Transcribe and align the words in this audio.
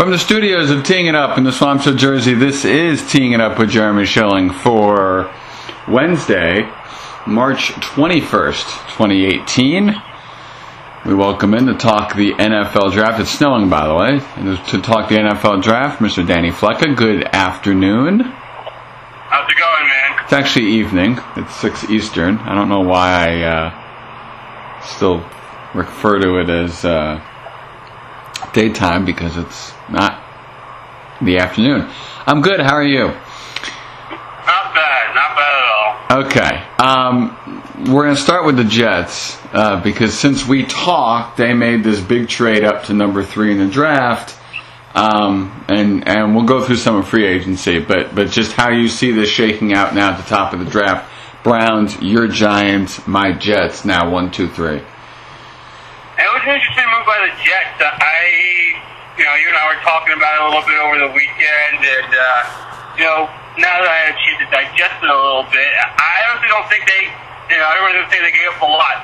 From 0.00 0.12
the 0.12 0.18
studios 0.18 0.70
of 0.70 0.82
Teeing 0.82 1.08
It 1.08 1.14
Up 1.14 1.36
in 1.36 1.44
the 1.44 1.52
Swamps 1.52 1.86
of 1.86 1.94
Jersey, 1.94 2.32
this 2.32 2.64
is 2.64 3.06
Teeing 3.12 3.32
It 3.32 3.40
Up 3.42 3.58
with 3.58 3.68
Jeremy 3.68 4.06
Schilling 4.06 4.48
for 4.48 5.30
Wednesday, 5.86 6.62
March 7.26 7.72
21st, 7.72 8.64
2018. 8.96 9.94
We 11.04 11.14
welcome 11.14 11.52
in 11.52 11.66
to 11.66 11.74
talk 11.74 12.14
the 12.14 12.32
NFL 12.32 12.92
draft. 12.94 13.20
It's 13.20 13.30
snowing, 13.30 13.68
by 13.68 13.86
the 13.86 13.94
way. 13.94 14.20
And 14.36 14.56
to 14.68 14.80
talk 14.80 15.10
the 15.10 15.16
NFL 15.16 15.62
draft, 15.62 16.00
Mr. 16.00 16.26
Danny 16.26 16.50
Flecka. 16.50 16.96
Good 16.96 17.24
afternoon. 17.34 18.20
How's 18.20 19.50
it 19.52 19.58
going, 19.58 19.86
man? 19.86 20.24
It's 20.24 20.32
actually 20.32 20.68
evening. 20.68 21.18
It's 21.36 21.54
6 21.56 21.90
Eastern. 21.90 22.38
I 22.38 22.54
don't 22.54 22.70
know 22.70 22.80
why 22.80 23.28
I 23.28 23.42
uh, 23.42 24.80
still 24.82 25.22
refer 25.74 26.20
to 26.20 26.38
it 26.38 26.48
as 26.48 26.86
uh, 26.86 27.22
daytime 28.52 29.04
because 29.04 29.36
it's 29.36 29.72
not 29.90 30.22
the 31.22 31.38
afternoon. 31.38 31.88
I'm 32.26 32.40
good. 32.40 32.60
How 32.60 32.74
are 32.74 32.84
you? 32.84 33.06
Not 33.06 34.74
bad. 34.74 35.14
Not 35.14 35.36
bad 35.36 35.54
at 35.54 35.68
all. 35.76 36.24
Okay. 36.24 36.64
Um, 36.78 37.92
we're 37.92 38.04
going 38.04 38.16
to 38.16 38.20
start 38.20 38.44
with 38.44 38.56
the 38.56 38.64
Jets 38.64 39.38
uh, 39.52 39.80
because 39.82 40.18
since 40.18 40.46
we 40.46 40.64
talked, 40.64 41.36
they 41.36 41.54
made 41.54 41.84
this 41.84 42.00
big 42.00 42.28
trade 42.28 42.64
up 42.64 42.84
to 42.84 42.94
number 42.94 43.22
three 43.22 43.52
in 43.52 43.58
the 43.58 43.68
draft. 43.68 44.36
Um, 44.94 45.64
and 45.68 46.08
and 46.08 46.34
we'll 46.34 46.46
go 46.46 46.64
through 46.64 46.76
some 46.76 46.96
of 46.96 47.08
free 47.08 47.24
agency, 47.24 47.78
but 47.78 48.12
but 48.12 48.30
just 48.30 48.52
how 48.52 48.70
you 48.70 48.88
see 48.88 49.12
this 49.12 49.28
shaking 49.28 49.72
out 49.72 49.94
now 49.94 50.10
at 50.10 50.16
the 50.16 50.28
top 50.28 50.52
of 50.52 50.58
the 50.58 50.64
draft. 50.68 51.08
Browns, 51.44 52.00
your 52.02 52.26
Giants, 52.26 53.06
my 53.06 53.32
Jets. 53.32 53.84
Now 53.84 54.10
one, 54.10 54.32
two, 54.32 54.48
three. 54.48 54.78
It 54.78 54.84
was 56.18 56.42
interesting 56.44 56.79
by 57.10 57.26
the 57.26 57.34
Jets. 57.42 57.74
Uh, 57.82 57.90
I, 57.90 58.22
you 59.18 59.26
know, 59.26 59.34
you 59.34 59.50
and 59.50 59.58
I 59.58 59.66
were 59.66 59.82
talking 59.82 60.14
about 60.14 60.30
it 60.38 60.46
a 60.46 60.48
little 60.54 60.62
bit 60.62 60.78
over 60.78 60.96
the 61.02 61.10
weekend, 61.10 61.82
and 61.82 62.10
uh, 62.14 62.38
you 62.94 63.02
know, 63.02 63.26
now 63.58 63.82
that 63.82 63.90
I 63.90 63.98
had 64.06 64.08
a 64.14 64.18
chance 64.22 64.38
to 64.46 64.48
digest 64.54 65.02
it 65.02 65.10
a 65.10 65.18
little 65.18 65.42
bit, 65.50 65.66
I 65.74 66.30
honestly 66.30 66.46
don't 66.54 66.70
think 66.70 66.86
they, 66.86 67.10
you 67.50 67.58
know, 67.58 67.66
I 67.66 67.74
don't 67.74 67.90
really 67.90 68.06
think 68.14 68.22
they 68.22 68.30
gave 68.30 68.54
up 68.54 68.62
a 68.62 68.70
lot. 68.70 68.98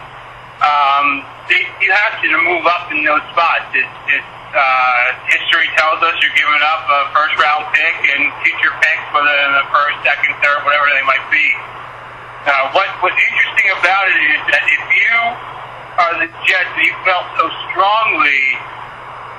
Um, 0.63 1.07
they, 1.51 1.67
you 1.83 1.91
have 1.91 2.15
to 2.23 2.31
move 2.47 2.63
up 2.71 2.95
in 2.95 3.03
those 3.03 3.27
spots. 3.35 3.75
It's, 3.75 3.91
it's 4.15 4.31
uh, 4.55 5.03
history 5.27 5.67
tells 5.75 5.99
us 5.99 6.15
you're 6.23 6.39
giving 6.39 6.63
up 6.63 6.87
a 6.87 7.11
first 7.11 7.35
round 7.43 7.67
pick 7.75 8.07
and 8.07 8.31
future 8.47 8.71
picks, 8.87 9.07
whether 9.11 9.35
in 9.51 9.53
the 9.59 9.67
first, 9.75 9.99
second, 10.07 10.31
third, 10.47 10.63
whatever 10.63 10.87
they 10.95 11.03
might 11.03 11.27
be. 11.35 11.47
Uh, 12.47 12.71
what 12.71 12.87
what's 13.03 13.19
interesting 13.19 13.75
about 13.83 14.07
it 14.07 14.19
is 14.31 14.41
that 14.55 14.63
if 14.71 14.83
you 14.95 15.11
are 15.99 16.15
the 16.21 16.29
Jets 16.45 16.73
and 16.77 16.85
you 16.85 16.95
felt 17.05 17.25
so 17.41 17.49
strongly 17.71 18.43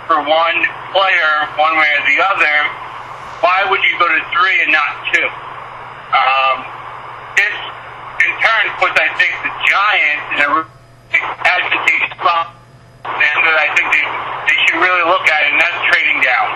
for 0.10 0.18
one 0.24 0.58
player, 0.96 1.34
one 1.60 1.76
way 1.78 1.90
or 1.98 2.04
the 2.08 2.20
other, 2.24 2.56
why 3.44 3.66
would 3.70 3.82
you 3.84 3.94
go 4.00 4.08
to 4.08 4.22
three 4.34 4.58
and 4.66 4.72
not 4.72 4.92
two? 5.14 5.28
Um, 6.16 6.58
this, 7.38 7.56
in 8.26 8.32
turn, 8.42 8.64
puts, 8.82 8.98
I 8.98 9.12
think, 9.20 9.34
the 9.46 9.54
Giants 9.68 10.26
in 10.34 10.40
a 10.42 10.50
really 10.58 11.22
advantageous 11.46 12.14
spot, 12.18 12.56
and 13.06 13.38
that 13.46 13.58
I 13.62 13.68
think 13.78 13.88
they, 13.94 14.06
they 14.50 14.58
should 14.66 14.80
really 14.82 15.06
look 15.06 15.28
at, 15.30 15.42
and 15.52 15.56
that's 15.62 15.80
trading 15.92 16.20
down. 16.26 16.48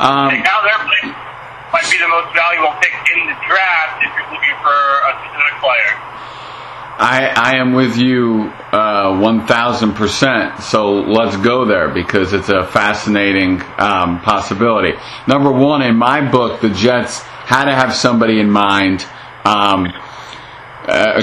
Um, 0.00 0.34
And 0.34 0.42
now 0.42 0.64
they're 0.64 0.80
playing 0.80 1.14
might 1.70 1.86
be 1.86 1.98
the 2.02 2.10
most 2.10 2.34
valuable 2.34 2.74
pick 2.82 2.90
in 3.14 3.30
the 3.30 3.38
draft 3.46 4.02
if 4.02 4.10
you're 4.10 4.30
looking 4.34 4.58
for 4.58 4.74
a 4.74 5.10
specific 5.22 5.54
player. 5.62 5.92
I, 7.02 7.28
I 7.34 7.56
am 7.56 7.72
with 7.72 7.96
you 7.96 8.52
uh, 8.72 9.12
1000%. 9.12 10.60
So 10.60 11.00
let's 11.00 11.34
go 11.38 11.64
there 11.64 11.88
because 11.88 12.34
it's 12.34 12.50
a 12.50 12.66
fascinating 12.66 13.62
um, 13.78 14.20
possibility. 14.20 14.92
Number 15.26 15.50
one, 15.50 15.80
in 15.80 15.96
my 15.96 16.30
book, 16.30 16.60
the 16.60 16.68
Jets 16.68 17.20
had 17.22 17.64
to 17.64 17.74
have 17.74 17.94
somebody 17.94 18.38
in 18.38 18.50
mind. 18.50 19.00
Um, 19.46 19.86
uh, 20.86 21.22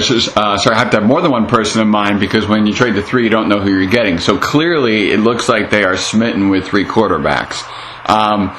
sorry, 0.58 0.74
I 0.74 0.78
have 0.78 0.90
to 0.90 0.98
have 0.98 1.06
more 1.06 1.20
than 1.22 1.30
one 1.30 1.46
person 1.46 1.80
in 1.80 1.88
mind 1.88 2.18
because 2.18 2.46
when 2.48 2.66
you 2.66 2.74
trade 2.74 2.94
the 2.96 3.02
three, 3.02 3.22
you 3.22 3.30
don't 3.30 3.48
know 3.48 3.60
who 3.60 3.70
you're 3.70 3.88
getting. 3.90 4.18
So 4.18 4.36
clearly, 4.36 5.12
it 5.12 5.20
looks 5.20 5.48
like 5.48 5.70
they 5.70 5.84
are 5.84 5.96
smitten 5.96 6.48
with 6.48 6.66
three 6.66 6.86
quarterbacks. 6.86 7.62
Um, 8.08 8.56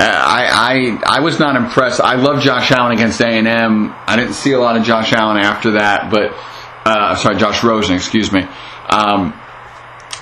I, 0.00 1.00
I 1.04 1.16
I 1.18 1.20
was 1.20 1.38
not 1.38 1.56
impressed. 1.56 2.00
I 2.00 2.14
love 2.14 2.40
Josh 2.42 2.70
Allen 2.70 2.92
against 2.92 3.20
A 3.20 3.26
and. 3.26 3.48
I 3.48 4.16
didn't 4.16 4.34
see 4.34 4.52
a 4.52 4.60
lot 4.60 4.76
of 4.76 4.84
Josh 4.84 5.12
Allen 5.12 5.38
after 5.38 5.72
that, 5.72 6.10
but 6.10 6.32
uh, 6.84 7.16
sorry, 7.16 7.36
Josh 7.36 7.62
Rosen, 7.64 7.96
excuse 7.96 8.32
me. 8.32 8.42
Um, 8.88 9.34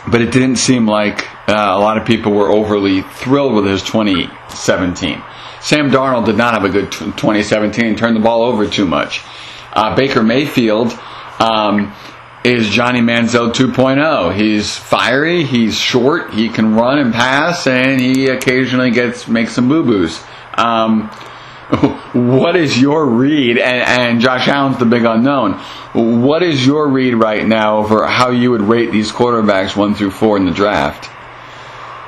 but 0.08 0.22
it 0.22 0.32
didn't 0.32 0.56
seem 0.56 0.86
like 0.86 1.28
uh, 1.48 1.52
a 1.52 1.78
lot 1.78 1.98
of 1.98 2.06
people 2.06 2.32
were 2.32 2.50
overly 2.50 3.02
thrilled 3.02 3.54
with 3.54 3.66
his 3.66 3.82
2017. 3.82 5.22
Sam 5.60 5.90
Darnold 5.90 6.26
did 6.26 6.36
not 6.36 6.54
have 6.54 6.64
a 6.64 6.68
good 6.68 6.92
t- 6.92 7.04
2017. 7.04 7.96
Turned 7.96 8.16
the 8.16 8.20
ball 8.20 8.42
over 8.42 8.68
too 8.68 8.86
much. 8.86 9.22
Uh, 9.72 9.94
Baker 9.96 10.22
Mayfield. 10.22 10.92
Um, 11.38 11.92
is 12.46 12.68
Johnny 12.68 13.00
Manziel 13.00 13.52
2.0. 13.52 14.32
He's 14.32 14.76
fiery, 14.76 15.42
he's 15.42 15.76
short, 15.76 16.32
he 16.32 16.48
can 16.48 16.76
run 16.76 17.00
and 17.00 17.12
pass, 17.12 17.66
and 17.66 18.00
he 18.00 18.28
occasionally 18.28 18.92
gets 18.92 19.26
makes 19.26 19.52
some 19.52 19.68
boo 19.68 19.82
boos. 19.82 20.22
Um, 20.54 21.08
what 22.14 22.54
is 22.54 22.80
your 22.80 23.04
read? 23.04 23.58
And, 23.58 23.82
and 23.82 24.20
Josh 24.20 24.46
Allen's 24.46 24.78
the 24.78 24.86
big 24.86 25.04
unknown. 25.04 25.54
What 25.92 26.44
is 26.44 26.64
your 26.64 26.88
read 26.88 27.14
right 27.14 27.44
now 27.44 27.78
over 27.78 28.06
how 28.06 28.30
you 28.30 28.52
would 28.52 28.62
rate 28.62 28.92
these 28.92 29.10
quarterbacks 29.10 29.74
one 29.74 29.96
through 29.96 30.12
four 30.12 30.36
in 30.36 30.44
the 30.46 30.54
draft? 30.54 31.10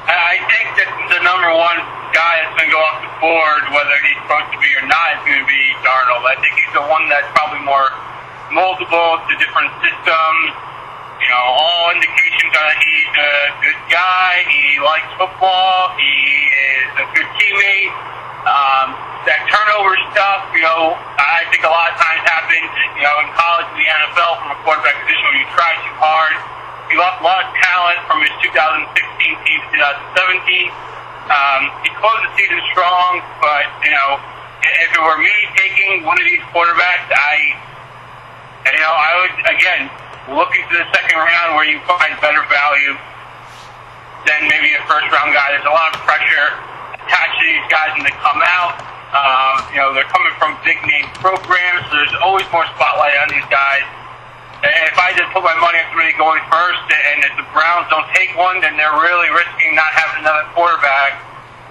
I 0.06 0.38
think 0.46 0.70
that 0.78 0.86
the 1.10 1.18
number 1.18 1.50
one 1.50 1.82
guy 2.14 2.46
that's 2.46 2.54
going 2.54 2.70
to 2.70 2.74
go 2.78 2.78
off 2.78 3.02
the 3.02 3.10
board, 3.18 3.74
whether 3.74 3.98
he's 4.06 4.22
supposed 4.22 4.54
to 4.54 4.58
be 4.62 4.70
or 4.78 4.86
not, 4.86 5.18
is 5.18 5.22
going 5.26 5.42
to 5.42 5.50
be 5.50 5.62
Darnold. 5.82 6.22
I 6.30 6.38
think 6.38 6.54
he's 6.54 6.74
the 6.78 6.86
one 6.86 7.10
that's 7.10 7.26
probably 7.34 7.66
more 7.66 7.90
moldable 8.50 9.20
to 9.28 9.32
different 9.36 9.72
systems. 9.84 10.48
You 11.18 11.28
know, 11.28 11.44
all 11.44 11.90
indications 11.92 12.52
are 12.54 12.66
that 12.68 12.80
he's 12.80 13.12
a 13.12 13.32
good 13.60 13.80
guy. 13.90 14.46
He 14.46 14.78
likes 14.80 15.10
football. 15.18 15.92
He 15.98 16.14
is 16.48 16.90
a 17.02 17.06
good 17.12 17.28
teammate. 17.36 17.92
Um, 18.46 18.94
that 19.26 19.44
turnover 19.50 19.98
stuff, 20.14 20.48
you 20.54 20.62
know, 20.64 20.96
I 21.18 21.44
think 21.52 21.66
a 21.66 21.72
lot 21.72 21.92
of 21.92 22.00
times 22.00 22.22
happens, 22.24 22.70
you 22.96 23.04
know, 23.04 23.16
in 23.20 23.28
college 23.34 23.66
and 23.68 23.76
the 23.76 23.88
NFL 23.88 24.40
from 24.40 24.56
a 24.56 24.58
quarterback 24.64 24.96
position 25.04 25.20
where 25.26 25.36
you 25.42 25.48
try 25.52 25.74
too 25.84 25.96
hard. 26.00 26.38
He 26.88 26.96
lost 26.96 27.20
a 27.20 27.26
lot 27.26 27.44
of 27.44 27.52
talent 27.60 28.00
from 28.08 28.24
his 28.24 28.32
2016 28.40 28.88
team 29.44 29.58
to 29.60 29.68
2017. 30.16 30.72
Um, 31.28 31.68
he 31.84 31.92
closed 32.00 32.24
the 32.24 32.32
season 32.40 32.56
strong, 32.72 33.20
but, 33.44 33.68
you 33.84 33.92
know, 33.92 34.16
if 34.64 34.96
it 34.96 35.02
were 35.02 35.20
me 35.20 35.34
taking 35.60 36.08
one 36.08 36.16
of 36.16 36.24
these 36.24 36.40
quarterbacks, 36.48 37.12
I 37.12 37.52
and, 38.68 38.76
you 38.76 38.84
know, 38.84 38.92
I 38.92 39.10
would, 39.24 39.34
again, 39.48 39.82
look 40.36 40.52
into 40.52 40.76
the 40.76 40.84
second 40.92 41.16
round 41.16 41.56
where 41.56 41.64
you 41.64 41.80
find 41.88 42.12
better 42.20 42.44
value 42.52 42.92
than 44.28 44.44
maybe 44.52 44.76
a 44.76 44.82
first 44.84 45.08
round 45.08 45.32
guy. 45.32 45.56
There's 45.56 45.64
a 45.64 45.72
lot 45.72 45.96
of 45.96 46.04
pressure 46.04 46.52
attached 47.00 47.36
to 47.40 47.44
these 47.48 47.64
guys 47.72 47.96
when 47.96 48.04
they 48.04 48.12
come 48.20 48.44
out. 48.44 48.76
Uh, 49.08 49.64
you 49.72 49.80
know, 49.80 49.96
they're 49.96 50.10
coming 50.12 50.36
from 50.36 50.52
big 50.68 50.76
name 50.84 51.08
programs, 51.16 51.80
so 51.88 51.96
there's 51.96 52.12
always 52.20 52.44
more 52.52 52.68
spotlight 52.76 53.16
on 53.24 53.32
these 53.32 53.48
guys. 53.48 53.88
And 54.60 54.84
if 54.90 54.98
I 55.00 55.16
just 55.16 55.32
put 55.32 55.40
my 55.40 55.56
money 55.56 55.80
on 55.80 55.88
somebody 55.88 56.12
going 56.20 56.44
first, 56.52 56.84
and 56.92 57.24
if 57.24 57.32
the 57.40 57.46
Browns 57.56 57.88
don't 57.88 58.04
take 58.12 58.36
one, 58.36 58.60
then 58.60 58.76
they're 58.76 59.00
really 59.00 59.32
risking 59.32 59.72
not 59.72 59.88
having 59.96 60.26
another 60.26 60.44
quarterback. 60.52 61.24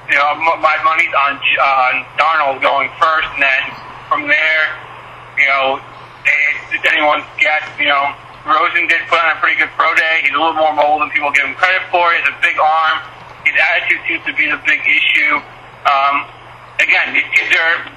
You 0.10 0.18
know, 0.18 0.40
my 0.40 0.80
money's 0.82 1.12
on 1.14 1.36
on 1.36 1.94
Darnold 2.16 2.64
going 2.64 2.90
first, 2.98 3.28
and 3.38 3.44
then 3.44 3.64
from 4.08 4.26
there, 4.26 4.64
you 5.38 5.46
know, 5.46 5.84
it's 6.72 6.86
anyone's 6.88 7.26
guess. 7.40 7.64
You 7.80 7.88
know, 7.88 8.14
Rosen 8.48 8.88
did 8.88 9.04
put 9.12 9.20
on 9.20 9.36
a 9.36 9.40
pretty 9.40 9.60
good 9.60 9.72
pro 9.76 9.92
day. 9.96 10.24
He's 10.24 10.36
a 10.36 10.40
little 10.40 10.56
more 10.56 10.72
mobile 10.72 11.00
than 11.00 11.10
people 11.12 11.32
give 11.32 11.46
him 11.46 11.56
credit 11.56 11.84
for. 11.92 12.12
He 12.12 12.22
has 12.24 12.28
a 12.32 12.38
big 12.40 12.56
arm. 12.56 13.04
His 13.44 13.56
attitude 13.56 14.02
seems 14.08 14.24
to 14.28 14.34
be 14.36 14.48
the 14.48 14.60
big 14.68 14.84
issue. 14.84 15.40
Um, 15.88 16.28
again, 16.80 17.16
these 17.16 17.28
kids 17.36 17.52
are 17.56 17.92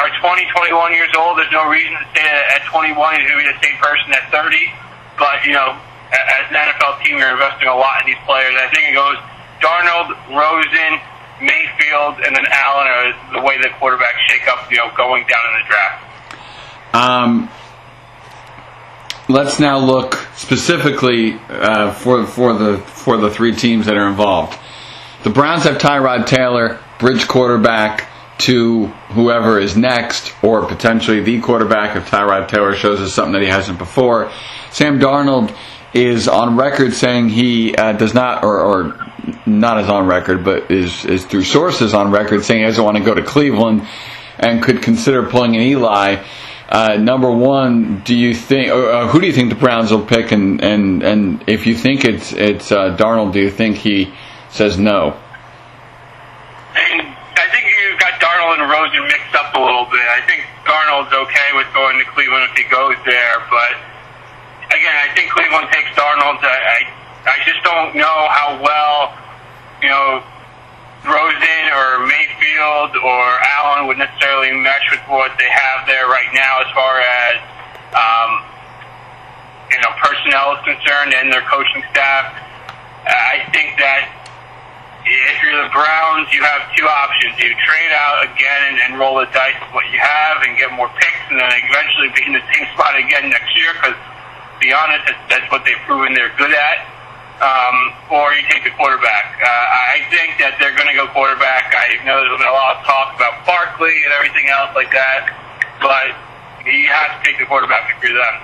are 0.00 0.08
20, 0.16 0.48
21 0.56 0.96
years 0.96 1.12
old. 1.12 1.36
There's 1.36 1.52
no 1.52 1.68
reason 1.68 1.92
to 1.92 2.06
say 2.16 2.24
that 2.24 2.56
at 2.56 2.64
21 2.72 2.96
he's 3.20 3.28
going 3.28 3.36
to 3.36 3.44
be 3.44 3.48
the 3.52 3.60
same 3.60 3.76
person 3.84 4.08
at 4.16 4.32
30. 4.32 4.56
But 5.20 5.44
you 5.44 5.52
know, 5.52 5.76
as 6.08 6.48
an 6.48 6.56
NFL 6.56 7.04
team, 7.04 7.20
you're 7.20 7.36
investing 7.36 7.68
a 7.68 7.76
lot 7.76 8.00
in 8.00 8.16
these 8.16 8.22
players. 8.24 8.56
I 8.56 8.72
think 8.72 8.88
it 8.88 8.96
goes 8.96 9.20
Darnold, 9.60 10.16
Rosen, 10.32 10.96
Mayfield, 11.44 12.24
and 12.24 12.32
then 12.32 12.48
Allen 12.48 12.88
are 12.88 13.08
the 13.36 13.42
way 13.44 13.60
the 13.60 13.68
quarterbacks 13.76 14.20
shake 14.28 14.48
up. 14.48 14.70
You 14.70 14.78
know, 14.78 14.90
going 14.96 15.28
down 15.28 15.44
in 15.52 15.54
the 15.60 15.64
draft. 15.68 16.00
Um, 16.92 17.50
let's 19.30 19.60
now 19.60 19.78
look 19.78 20.14
specifically 20.34 21.34
uh, 21.48 21.92
for 21.92 22.26
for 22.26 22.52
the 22.54 22.78
for 22.78 23.16
the 23.16 23.30
three 23.30 23.54
teams 23.54 23.86
that 23.86 23.96
are 23.96 24.08
involved. 24.08 24.58
The 25.22 25.30
Browns 25.30 25.64
have 25.64 25.78
Tyrod 25.78 26.26
Taylor, 26.26 26.78
bridge 26.98 27.28
quarterback 27.28 28.08
to 28.38 28.86
whoever 28.86 29.58
is 29.58 29.76
next, 29.76 30.32
or 30.42 30.66
potentially 30.66 31.20
the 31.20 31.40
quarterback 31.40 31.96
if 31.96 32.10
Tyrod 32.10 32.48
Taylor 32.48 32.74
shows 32.74 33.00
us 33.00 33.12
something 33.12 33.34
that 33.34 33.42
he 33.42 33.48
hasn't 33.48 33.78
before. 33.78 34.30
Sam 34.70 34.98
Darnold 34.98 35.54
is 35.92 36.28
on 36.28 36.56
record 36.56 36.94
saying 36.94 37.28
he 37.28 37.74
uh, 37.74 37.92
does 37.92 38.14
not 38.14 38.44
or, 38.44 38.60
or 38.60 39.12
not 39.46 39.78
as 39.78 39.88
on 39.88 40.06
record, 40.06 40.44
but 40.44 40.70
is 40.70 41.04
is 41.04 41.24
through 41.24 41.44
sources 41.44 41.94
on 41.94 42.10
record 42.10 42.44
saying 42.44 42.60
he 42.60 42.66
doesn't 42.66 42.84
want 42.84 42.96
to 42.96 43.04
go 43.04 43.14
to 43.14 43.22
Cleveland 43.22 43.86
and 44.38 44.62
could 44.62 44.82
consider 44.82 45.28
pulling 45.28 45.54
an 45.54 45.62
Eli. 45.62 46.22
Uh, 46.70 46.96
number 46.96 47.28
one, 47.28 48.00
do 48.04 48.14
you 48.14 48.32
think, 48.32 48.70
or, 48.70 48.90
uh, 48.90 49.08
who 49.08 49.20
do 49.20 49.26
you 49.26 49.32
think 49.32 49.50
the 49.50 49.58
Browns 49.58 49.90
will 49.90 50.06
pick? 50.06 50.30
And, 50.30 50.62
and, 50.62 51.02
and 51.02 51.44
if 51.48 51.66
you 51.66 51.74
think 51.74 52.04
it's 52.04 52.32
it's 52.32 52.70
uh, 52.70 52.96
Darnold, 52.96 53.32
do 53.32 53.40
you 53.40 53.50
think 53.50 53.76
he 53.76 54.14
says 54.50 54.78
no? 54.78 55.18
I 56.70 57.46
think 57.50 57.66
you 57.66 57.98
got 57.98 58.20
Darnold 58.22 58.62
and 58.62 58.70
Rosen 58.70 59.02
mixed 59.02 59.34
up 59.34 59.52
a 59.54 59.58
little 59.58 59.86
bit. 59.90 60.06
I 60.14 60.22
think 60.30 60.46
Darnold's 60.62 61.12
okay 61.12 61.50
with 61.58 61.66
going 61.74 61.98
to 61.98 62.04
Cleveland 62.14 62.46
if 62.52 62.56
he 62.56 62.70
goes 62.70 62.94
there, 63.04 63.42
but 63.50 63.74
again, 64.70 64.94
I 64.94 65.10
think 65.14 65.32
Cleveland 65.32 65.66
takes 65.74 65.90
Darnold. 65.98 66.38
I, 66.38 66.86
I, 66.86 67.34
I 67.34 67.36
just 67.44 67.64
don't 67.66 67.96
know 67.96 68.28
how 68.30 68.62
well, 68.62 69.18
you 69.82 69.88
know, 69.88 70.22
Rosen 71.00 71.64
or 71.72 72.04
Mayfield 72.04 72.92
or 73.00 73.24
Allen 73.40 73.88
would 73.88 73.96
necessarily 73.96 74.52
mesh 74.52 74.84
with 74.92 75.00
what 75.08 75.32
they 75.40 75.48
have 75.48 75.88
there 75.88 76.04
right 76.12 76.28
now 76.36 76.60
as 76.60 76.68
far 76.76 77.00
as, 77.00 77.36
um, 77.96 78.30
you 79.72 79.80
know, 79.80 79.92
personnel 79.96 80.60
is 80.60 80.62
concerned 80.68 81.16
and 81.16 81.32
their 81.32 81.44
coaching 81.48 81.80
staff. 81.88 82.36
I 83.08 83.48
think 83.48 83.80
that 83.80 84.12
if 85.08 85.36
you're 85.40 85.56
the 85.56 85.72
Browns, 85.72 86.28
you 86.36 86.44
have 86.44 86.68
two 86.76 86.84
options. 86.84 87.32
You 87.40 87.48
trade 87.64 87.92
out 87.96 88.28
again 88.28 88.60
and, 88.68 88.76
and 88.84 88.90
roll 89.00 89.24
the 89.24 89.28
dice 89.32 89.56
with 89.56 89.72
what 89.72 89.88
you 89.88 89.96
have 89.96 90.44
and 90.44 90.52
get 90.60 90.68
more 90.76 90.92
picks 91.00 91.24
and 91.32 91.40
then 91.40 91.48
eventually 91.64 92.12
be 92.12 92.28
in 92.28 92.36
the 92.36 92.44
same 92.52 92.68
spot 92.76 92.92
again 93.00 93.32
next 93.32 93.56
year 93.56 93.72
because, 93.80 93.96
to 93.96 94.58
be 94.60 94.68
honest, 94.76 95.08
that's, 95.08 95.24
that's 95.32 95.48
what 95.48 95.64
they've 95.64 95.80
proven 95.88 96.12
they're 96.12 96.36
good 96.36 96.52
at 96.52 96.99
um, 97.40 97.76
or 98.12 98.36
you 98.36 98.44
take 98.52 98.64
the 98.64 98.74
quarterback. 98.76 99.40
Uh, 99.40 99.48
I 99.48 100.04
think 100.12 100.36
that 100.44 100.60
they're 100.60 100.76
going 100.76 100.88
to 100.92 100.96
go 100.96 101.08
quarterback. 101.08 101.72
I 101.72 101.96
know 102.04 102.20
there's 102.20 102.36
been 102.36 102.48
a 102.48 102.52
lot 102.52 102.76
of 102.76 102.84
talk 102.84 103.16
about 103.16 103.44
Barkley 103.48 103.96
and 104.04 104.12
everything 104.12 104.52
else 104.52 104.76
like 104.76 104.92
that, 104.92 105.32
but 105.80 106.12
you 106.68 106.88
have 106.92 107.16
to 107.16 107.18
take 107.24 107.40
the 107.40 107.48
quarterback 107.48 107.88
if 107.88 107.96
you're 108.04 108.12
them. 108.12 108.36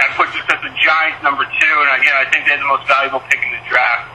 That 0.00 0.10
puts 0.16 0.32
us 0.34 0.42
at 0.48 0.58
the 0.64 0.72
Giants 0.80 1.22
number 1.22 1.44
two, 1.44 1.74
and 1.86 1.90
again, 2.00 2.16
I 2.18 2.26
think 2.32 2.48
they're 2.48 2.58
the 2.58 2.66
most 2.66 2.88
valuable 2.88 3.22
pick 3.30 3.38
in 3.44 3.52
the 3.52 3.62
draft. 3.68 4.10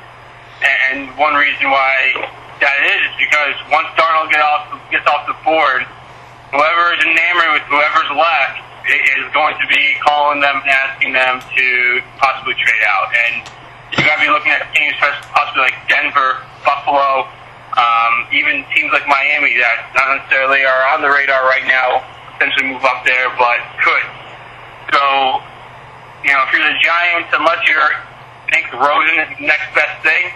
And 0.60 1.08
one 1.16 1.40
reason 1.40 1.72
why 1.72 2.20
that 2.60 2.78
is 2.84 3.00
is 3.08 3.16
because 3.16 3.56
once 3.72 3.88
Darnold 3.96 4.28
get 4.34 4.44
off, 4.44 4.68
gets 4.92 5.08
off 5.08 5.24
the 5.24 5.38
board, 5.48 5.88
whoever 6.52 6.84
is 6.98 7.02
enamored 7.06 7.62
with 7.62 7.66
whoever's 7.72 8.12
left 8.12 8.60
is 8.90 9.24
going 9.32 9.56
to 9.62 9.68
be 9.70 9.96
calling 10.04 10.42
them 10.42 10.60
and 10.66 10.70
asking 10.70 11.14
them 11.14 11.40
to 11.40 11.66
possibly 12.18 12.58
trade 12.58 12.84
out. 12.90 13.08
And 13.14 13.34
you 13.96 14.04
got 14.06 14.18
to 14.18 14.24
be 14.26 14.32
looking 14.32 14.52
at 14.52 14.68
teams 14.74 14.89
possibly 15.00 15.64
like 15.64 15.80
Denver, 15.88 16.44
Buffalo, 16.64 17.28
um, 17.80 18.28
even 18.34 18.66
teams 18.76 18.92
like 18.92 19.08
Miami 19.08 19.56
that 19.62 19.94
not 19.96 20.20
necessarily 20.20 20.66
are 20.66 20.84
on 20.92 21.02
the 21.02 21.10
radar 21.10 21.46
right 21.48 21.64
now, 21.64 22.04
potentially 22.36 22.68
move 22.68 22.84
up 22.84 23.06
there, 23.06 23.32
but 23.40 23.62
could. 23.80 24.06
So, 24.92 25.02
you 26.26 26.34
know, 26.36 26.42
if 26.44 26.50
you're 26.52 26.66
the 26.66 26.78
Giants, 26.82 27.30
unless 27.32 27.62
you're 27.70 27.94
think 28.50 28.66
Rosen 28.74 29.22
is 29.22 29.30
the 29.38 29.46
next 29.46 29.70
best 29.78 30.02
thing, 30.02 30.34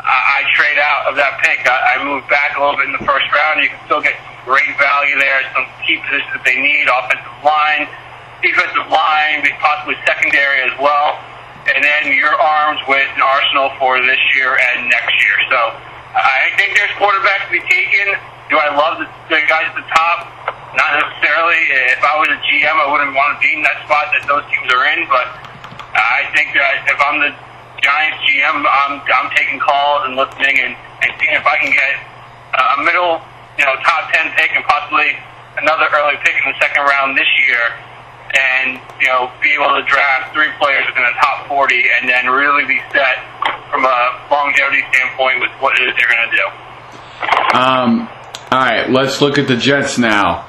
I, 0.00 0.40
I 0.40 0.48
trade 0.56 0.80
out 0.80 1.12
of 1.12 1.14
that 1.20 1.44
pick. 1.44 1.60
I, 1.68 2.00
I 2.00 2.04
move 2.04 2.24
back 2.32 2.56
a 2.56 2.60
little 2.60 2.80
bit 2.80 2.88
in 2.88 2.96
the 2.96 3.04
first 3.04 3.28
round. 3.28 3.60
You 3.60 3.68
can 3.68 3.80
still 3.84 4.00
get 4.00 4.16
great 4.48 4.72
value 4.80 5.20
there, 5.20 5.44
some 5.52 5.68
key 5.84 6.00
positions 6.00 6.32
that 6.32 6.42
they 6.48 6.56
need, 6.56 6.88
offensive 6.88 7.36
line, 7.44 7.84
defensive 8.40 8.88
line, 8.88 9.44
possibly 9.60 10.00
secondary 10.08 10.64
as 10.64 10.72
well 10.80 11.20
and 11.74 11.84
then 11.84 12.12
you're 12.12 12.34
armed 12.34 12.80
with 12.88 13.06
an 13.14 13.22
arsenal 13.22 13.70
for 13.78 14.00
this 14.02 14.20
year 14.34 14.58
and 14.58 14.90
next 14.90 15.14
year. 15.22 15.36
So 15.50 15.58
I 16.14 16.50
think 16.58 16.74
there's 16.74 16.90
quarterbacks 16.98 17.46
to 17.46 17.52
be 17.54 17.62
taken. 17.70 18.18
Do 18.50 18.58
I 18.58 18.74
love 18.74 18.98
the, 18.98 19.06
guys 19.46 19.70
at 19.70 19.76
the 19.78 19.86
top? 19.94 20.26
Not 20.74 20.90
necessarily. 20.98 21.60
If 21.94 22.02
I 22.02 22.18
was 22.18 22.30
a 22.30 22.38
GM, 22.42 22.74
I 22.74 22.86
wouldn't 22.90 23.14
want 23.14 23.38
to 23.38 23.38
be 23.38 23.54
in 23.54 23.62
that 23.62 23.78
spot 23.86 24.10
that 24.10 24.26
those 24.26 24.42
teams 24.50 24.70
are 24.74 24.84
in. 24.94 25.06
But 25.06 25.30
I 25.94 26.26
think 26.34 26.54
that 26.58 26.86
if 26.90 26.98
I'm 26.98 27.22
the 27.22 27.30
Giants 27.82 28.18
GM, 28.26 28.66
I'm 28.66 29.02
I'm 29.02 29.28
taking 29.34 29.58
calls 29.58 30.06
and 30.06 30.14
listening 30.18 30.58
and, 30.62 30.74
and 30.74 31.10
seeing 31.18 31.34
if 31.34 31.46
I 31.46 31.58
can 31.62 31.70
get 31.70 31.94
a 32.54 32.82
middle, 32.82 33.22
you 33.58 33.64
know, 33.66 33.74
top 33.86 34.10
ten 34.10 34.30
pick 34.34 34.50
and 34.54 34.62
possibly 34.66 35.14
another 35.58 35.86
early 35.94 36.18
pick 36.22 36.34
in 36.34 36.46
the 36.50 36.58
second 36.58 36.82
round 36.86 37.18
this 37.18 37.30
year 37.46 37.62
and 38.34 38.80
you 39.00 39.06
know 39.08 39.30
be 39.42 39.52
able 39.54 39.74
to 39.74 39.82
draft 39.86 40.32
three 40.34 40.50
players 40.58 40.84
within 40.86 41.02
the 41.02 41.16
top 41.20 41.48
40 41.48 41.74
and 41.98 42.08
then 42.08 42.26
really 42.26 42.64
be 42.66 42.80
set 42.92 43.18
from 43.70 43.84
a 43.84 44.26
longevity 44.30 44.82
standpoint 44.92 45.40
with 45.40 45.50
what 45.60 45.78
it 45.80 45.88
is 45.88 45.94
they're 45.96 46.08
going 46.08 46.30
to 46.30 46.36
do. 46.36 46.46
Um, 47.58 48.08
all 48.50 48.58
right, 48.58 48.90
let's 48.90 49.20
look 49.20 49.38
at 49.38 49.48
the 49.48 49.56
Jets 49.56 49.98
now. 49.98 50.46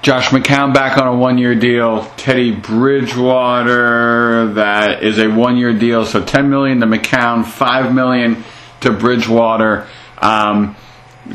Josh 0.00 0.28
McCown 0.28 0.72
back 0.72 0.96
on 0.96 1.08
a 1.08 1.16
one-year 1.16 1.56
deal. 1.56 2.04
Teddy 2.16 2.52
Bridgewater 2.54 4.52
that 4.54 5.02
is 5.02 5.18
a 5.18 5.26
one-year 5.28 5.72
deal, 5.72 6.06
so 6.06 6.24
10 6.24 6.48
million 6.48 6.80
to 6.80 6.86
McCown, 6.86 7.44
5 7.44 7.94
million 7.94 8.44
to 8.80 8.92
Bridgewater. 8.92 9.88
Um, 10.18 10.76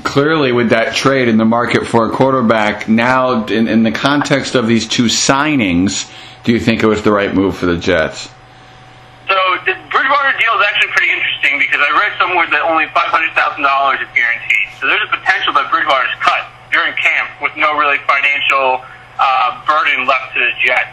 clearly 0.02 0.52
with 0.52 0.70
that 0.70 0.96
trade 0.96 1.28
in 1.28 1.38
the 1.38 1.46
market 1.46 1.86
for 1.86 2.10
a 2.10 2.12
quarterback, 2.12 2.90
now 2.90 3.46
in, 3.46 3.68
in, 3.68 3.84
the 3.84 3.92
context 3.92 4.56
of 4.56 4.68
these 4.68 4.88
two 4.88 5.06
signings, 5.06 6.12
do 6.44 6.52
you 6.52 6.60
think 6.60 6.82
it 6.82 6.88
was 6.88 7.04
the 7.04 7.12
right 7.12 7.34
move 7.34 7.56
for 7.58 7.68
the 7.68 7.78
Jets? 7.78 8.30
So 9.28 9.38
the 9.66 9.78
Bridgewater 9.92 10.34
deal 10.40 10.54
is 10.58 10.66
actually 10.66 10.92
pretty 10.92 11.12
interesting 11.14 11.60
because 11.60 11.80
I 11.80 11.92
read 11.96 12.14
somewhere 12.20 12.48
that 12.50 12.62
only 12.66 12.88
five 12.92 13.08
hundred 13.14 13.32
thousand 13.38 13.64
dollars 13.64 14.02
is 14.02 14.10
guaranteed. 14.12 14.68
So 14.82 14.88
there's 14.88 15.06
a 15.08 15.14
potential 15.16 15.54
that 15.54 15.72
Bridgewater 15.72 16.10
is 16.10 16.18
cut 16.20 16.44
during 16.74 16.92
camp 16.98 17.40
with 17.40 17.56
no 17.56 17.78
really 17.78 18.02
financial 18.04 18.84
uh, 19.22 19.64
burden 19.64 20.04
left 20.10 20.34
to 20.36 20.40
the 20.42 20.52
Jets. 20.60 20.92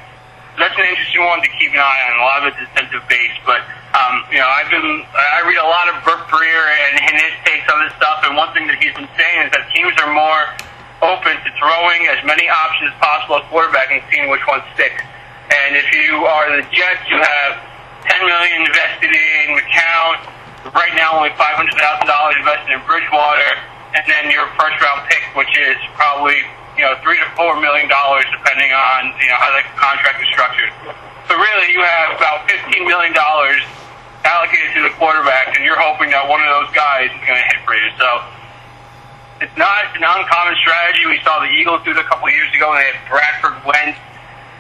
That's 0.59 0.77
an 0.77 0.87
interesting 0.87 1.25
one 1.25 1.41
to 1.43 1.51
keep 1.59 1.73
an 1.73 1.81
eye 1.81 2.01
on. 2.07 2.21
A 2.21 2.25
lot 2.27 2.39
of 2.45 2.53
it's 2.53 2.61
incentive 2.69 3.03
based, 3.09 3.41
but 3.49 3.65
um, 3.91 4.23
you 4.31 4.39
know, 4.39 4.47
I've 4.47 4.71
been 4.71 5.03
I 5.11 5.43
read 5.43 5.59
a 5.59 5.67
lot 5.67 5.91
of 5.91 5.99
Bert 6.07 6.23
Breer 6.31 6.63
and, 6.87 6.95
and 7.11 7.15
his 7.19 7.35
takes 7.43 7.67
on 7.67 7.83
this 7.83 7.91
stuff, 7.99 8.23
and 8.23 8.39
one 8.39 8.55
thing 8.55 8.71
that 8.71 8.79
he's 8.79 8.95
been 8.95 9.11
saying 9.19 9.39
is 9.47 9.51
that 9.51 9.67
teams 9.75 9.99
are 9.99 10.13
more 10.15 10.47
open 11.03 11.35
to 11.43 11.51
throwing 11.59 12.07
as 12.07 12.23
many 12.23 12.47
options 12.47 12.95
as 12.95 12.97
possible 13.03 13.43
at 13.43 13.45
quarterback 13.51 13.91
and 13.91 13.99
seeing 14.13 14.31
which 14.31 14.45
one 14.47 14.63
sticks. 14.79 15.03
And 15.51 15.75
if 15.75 15.91
you 15.91 16.23
are 16.23 16.47
the 16.55 16.63
Jets, 16.71 17.03
you 17.11 17.19
have 17.19 17.53
10 18.07 18.31
million 18.31 18.63
invested 18.63 19.11
in 19.11 19.59
McCown. 19.59 20.23
Right 20.71 20.95
now, 20.95 21.19
only 21.19 21.35
$500,000 21.35 21.67
invested 21.75 22.71
in 22.71 22.81
Bridgewater, 22.87 23.59
and 23.97 24.05
then 24.07 24.31
your 24.31 24.47
first 24.55 24.79
round 24.79 25.03
pick, 25.11 25.25
which 25.35 25.51
is 25.59 25.75
probably 25.99 26.39
you 26.79 26.87
know 26.87 26.95
three 27.03 27.19
to 27.19 27.27
four 27.35 27.59
million 27.59 27.91
dollars, 27.91 28.23
depending 28.31 28.71
on 28.71 29.11
you 29.19 29.27
know 29.35 29.41
how 29.41 29.51
the 29.51 29.67
contract 29.75 30.23
is 30.23 30.29
structured. 30.31 30.71
So 31.27 31.35
really, 31.35 31.71
you 31.73 31.83
have 31.83 32.19
about 32.19 32.47
$15 32.51 32.87
million 32.87 33.15
allocated 34.25 34.75
to 34.77 34.83
the 34.83 34.95
quarterback, 35.01 35.57
and 35.57 35.65
you're 35.65 35.81
hoping 35.81 36.11
that 36.11 36.29
one 36.29 36.41
of 36.41 36.49
those 36.49 36.71
guys 36.77 37.09
is 37.09 37.23
going 37.25 37.39
to 37.39 37.47
hit 37.49 37.61
for 37.65 37.75
you. 37.75 37.89
So 37.97 38.09
it's 39.41 39.57
not 39.57 39.97
an 39.97 40.05
uncommon 40.05 40.57
strategy. 40.61 41.09
We 41.09 41.21
saw 41.25 41.41
the 41.41 41.49
Eagles 41.49 41.81
do 41.85 41.97
it 41.97 42.01
a 42.01 42.05
couple 42.05 42.29
of 42.29 42.35
years 42.35 42.53
ago, 42.53 42.73
and 42.73 42.85
they 42.85 42.89
had 42.93 43.01
Bradford 43.09 43.57
Wentz 43.65 43.99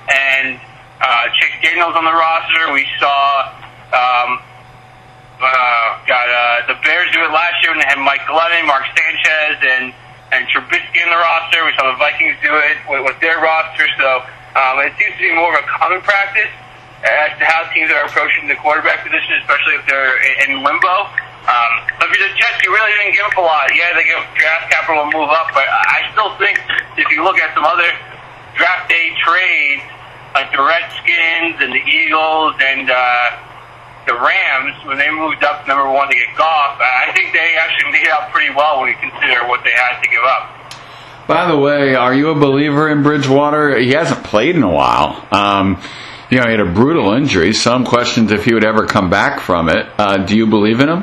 and 0.09 0.57
uh, 1.01 1.29
Chase 1.37 1.57
Daniels 1.61 1.93
on 1.97 2.05
the 2.05 2.17
roster. 2.17 2.73
We 2.73 2.89
saw 2.97 3.53
um, 3.93 4.41
uh, 5.41 6.01
got 6.09 6.27
uh, 6.29 6.73
the 6.73 6.77
Bears 6.81 7.13
do 7.13 7.21
it 7.25 7.33
last 7.33 7.61
year 7.61 7.73
when 7.73 7.81
they 7.81 7.89
had 7.89 8.01
Mike 8.01 8.25
Glennon, 8.25 8.67
Mark 8.67 8.85
Sanchez, 8.97 9.57
and 9.61 9.93
and 10.33 10.47
Trubisky 10.47 11.03
in 11.03 11.11
the 11.11 11.19
roster. 11.19 11.67
We 11.67 11.75
saw 11.75 11.91
the 11.91 11.99
Vikings 11.99 12.39
do 12.41 12.55
it 12.55 12.79
with, 12.89 13.03
with 13.03 13.19
their 13.21 13.43
roster. 13.43 13.87
So 13.99 14.23
um, 14.55 14.79
it 14.79 14.95
seems 14.97 15.19
to 15.19 15.23
be 15.27 15.35
more 15.35 15.51
of 15.59 15.65
a 15.65 15.67
common 15.67 16.01
practice 16.03 16.51
as 17.05 17.33
to 17.39 17.45
how 17.45 17.65
teams 17.73 17.91
are 17.91 18.05
approaching 18.05 18.49
the 18.49 18.57
quarterback 18.61 19.01
position, 19.05 19.41
especially 19.41 19.81
if 19.81 19.85
they're 19.89 20.21
in 20.45 20.61
limbo. 20.61 21.09
Um, 21.49 21.73
but 21.97 22.13
for 22.13 22.19
the 22.21 22.29
Jets, 22.37 22.61
you 22.63 22.71
really 22.71 22.93
didn't 23.01 23.17
give 23.17 23.25
up 23.25 23.37
a 23.37 23.41
lot. 23.41 23.73
Yeah, 23.73 23.97
they 23.97 24.05
give 24.05 24.21
draft 24.37 24.69
capital 24.69 25.09
to 25.09 25.11
move 25.17 25.33
up, 25.33 25.49
but 25.57 25.65
I 25.65 26.13
still 26.13 26.37
think 26.37 26.61
if 27.01 27.09
you 27.09 27.25
look 27.25 27.41
at 27.41 27.55
some 27.57 27.65
other 27.65 27.89
draft 28.55 28.93
day 28.93 29.17
trades, 29.25 29.83
like 30.35 30.53
the 30.53 30.61
Redskins 30.63 31.57
and 31.65 31.73
the 31.73 31.83
Eagles 31.89 32.55
and 32.61 32.91
uh, 32.93 33.41
the 34.07 34.15
Rams, 34.15 34.77
when 34.85 34.99
they 34.99 35.11
moved 35.11 35.43
up 35.43 35.67
number 35.67 35.89
one 35.91 36.09
to 36.09 36.15
get 36.15 36.37
Goff, 36.37 36.79
I 36.79 37.11
think 37.17 37.33
they 37.33 37.57
actually 37.57 37.93
made 37.93 38.09
out 38.09 38.31
pretty 38.31 38.55
well 38.55 38.81
when 38.81 38.91
you 38.91 38.97
consider 39.01 39.49
what 39.49 39.65
they 39.65 39.73
had 39.73 40.01
to 40.01 40.09
give 40.09 40.23
up. 40.23 40.61
By 41.27 41.47
the 41.47 41.57
way, 41.57 41.95
are 41.95 42.13
you 42.13 42.31
a 42.31 42.35
believer 42.35 42.89
in 42.89 43.03
Bridgewater? 43.03 43.79
He 43.79 43.93
hasn't 43.93 44.25
played 44.25 44.57
in 44.57 44.63
a 44.63 44.71
while. 44.71 45.27
Um, 45.31 45.81
you 46.31 46.39
know, 46.39 46.47
he 46.47 46.51
had 46.55 46.61
a 46.61 46.73
brutal 46.73 47.13
injury. 47.13 47.53
Some 47.53 47.85
questions 47.85 48.31
if 48.31 48.45
he 48.45 48.55
would 48.55 48.65
ever 48.65 48.87
come 48.87 49.11
back 49.11 49.41
from 49.41 49.69
it. 49.69 49.87
Uh, 49.99 50.19
do 50.19 50.37
you 50.37 50.47
believe 50.47 50.79
in 50.79 50.89
him? 50.89 51.03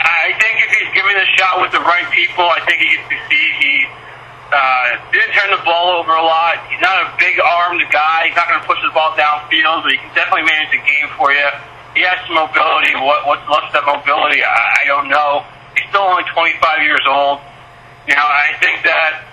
I 0.00 0.32
think 0.40 0.64
if 0.64 0.70
he's 0.72 0.92
given 0.96 1.12
a 1.12 1.28
shot 1.36 1.60
with 1.60 1.72
the 1.72 1.84
right 1.84 2.08
people, 2.10 2.48
I 2.48 2.64
think 2.64 2.80
he 2.80 2.88
can 2.96 3.04
succeed. 3.04 3.50
He 3.60 3.74
uh, 4.48 4.96
didn't 5.12 5.36
turn 5.36 5.52
the 5.52 5.62
ball 5.62 5.92
over 6.00 6.16
a 6.16 6.24
lot. 6.24 6.56
He's 6.72 6.80
not 6.80 7.04
a 7.04 7.12
big 7.20 7.36
armed 7.38 7.84
guy. 7.92 8.32
He's 8.32 8.36
not 8.36 8.48
going 8.48 8.60
to 8.60 8.66
push 8.66 8.80
the 8.80 8.88
ball 8.96 9.12
downfield, 9.12 9.84
but 9.84 9.92
he 9.92 9.98
can 10.00 10.10
definitely 10.16 10.48
manage 10.48 10.72
the 10.72 10.82
game 10.88 11.08
for 11.20 11.30
you. 11.36 11.48
He 11.92 12.00
has 12.08 12.16
some 12.24 12.40
mobility. 12.40 12.96
What, 12.96 13.28
what's 13.28 13.44
left 13.44 13.76
of 13.76 13.84
that 13.84 13.86
mobility? 13.86 14.40
I, 14.40 14.82
I 14.82 14.84
don't 14.88 15.12
know. 15.12 15.44
He's 15.76 15.84
still 15.92 16.08
only 16.08 16.24
25 16.32 16.80
years 16.80 17.04
old. 17.04 17.44
You 18.08 18.16
know, 18.16 18.24
I 18.24 18.56
think 18.58 18.82
that 18.88 19.29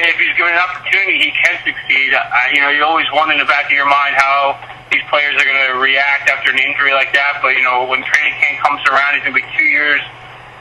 if 0.00 0.16
he's 0.16 0.32
given 0.40 0.56
an 0.56 0.62
opportunity, 0.64 1.20
he 1.20 1.30
can 1.36 1.60
succeed. 1.60 2.16
I, 2.16 2.48
you 2.56 2.64
know, 2.64 2.72
you 2.72 2.80
always 2.80 3.08
wonder 3.12 3.36
in 3.36 3.40
the 3.40 3.48
back 3.48 3.68
of 3.68 3.76
your 3.76 3.88
mind 3.88 4.16
how 4.16 4.56
these 4.88 5.04
players 5.12 5.36
are 5.36 5.44
going 5.44 5.60
to 5.68 5.76
react 5.76 6.32
after 6.32 6.48
an 6.48 6.60
injury 6.60 6.96
like 6.96 7.12
that. 7.12 7.44
But 7.44 7.56
you 7.60 7.64
know, 7.64 7.84
when 7.84 8.00
training 8.00 8.32
camp 8.40 8.64
comes 8.64 8.80
around, 8.88 9.20
he's 9.20 9.24
going 9.28 9.36
to 9.36 9.40
be 9.44 9.48
two 9.52 9.68
years 9.68 10.00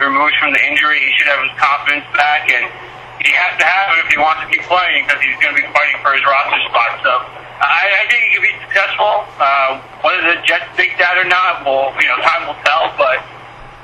removed 0.03 0.35
from 0.35 0.51
the 0.51 0.59
injury. 0.59 0.99
He 0.99 1.11
should 1.15 1.31
have 1.31 1.39
his 1.47 1.55
confidence 1.55 2.03
back, 2.11 2.51
and 2.51 2.67
he 3.23 3.31
has 3.31 3.55
to 3.55 3.65
have 3.67 3.95
it 3.95 4.03
if 4.03 4.07
he 4.11 4.19
wants 4.19 4.43
to 4.43 4.47
keep 4.51 4.67
playing 4.67 5.07
because 5.07 5.23
he's 5.23 5.37
going 5.39 5.55
to 5.55 5.59
be 5.59 5.67
fighting 5.71 5.99
for 6.03 6.11
his 6.11 6.23
roster 6.27 6.59
spot. 6.67 6.91
So 6.99 7.13
I, 7.63 7.87
I 7.87 8.03
think 8.11 8.19
he 8.27 8.29
could 8.35 8.47
be 8.51 8.55
successful. 8.67 9.23
Uh, 9.39 9.79
whether 10.03 10.27
the 10.27 10.43
Jets 10.43 10.67
think 10.75 10.99
that 10.99 11.15
or 11.15 11.27
not, 11.29 11.63
well, 11.63 11.95
you 12.01 12.09
know, 12.11 12.19
time 12.19 12.51
will 12.51 12.59
tell. 12.67 12.91
But 12.99 13.23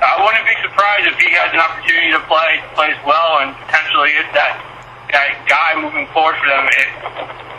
I 0.04 0.20
wouldn't 0.20 0.44
be 0.44 0.58
surprised 0.60 1.08
if 1.08 1.16
he 1.22 1.32
has 1.38 1.54
an 1.56 1.62
opportunity 1.62 2.12
to 2.12 2.22
play, 2.28 2.60
plays 2.76 2.98
well, 3.06 3.40
and 3.40 3.56
potentially 3.64 4.12
is 4.18 4.28
that 4.36 4.58
that 5.12 5.44
guy 5.48 5.76
moving 5.80 6.06
forward 6.12 6.36
for 6.40 6.48
them. 6.48 6.64
If, 6.76 6.88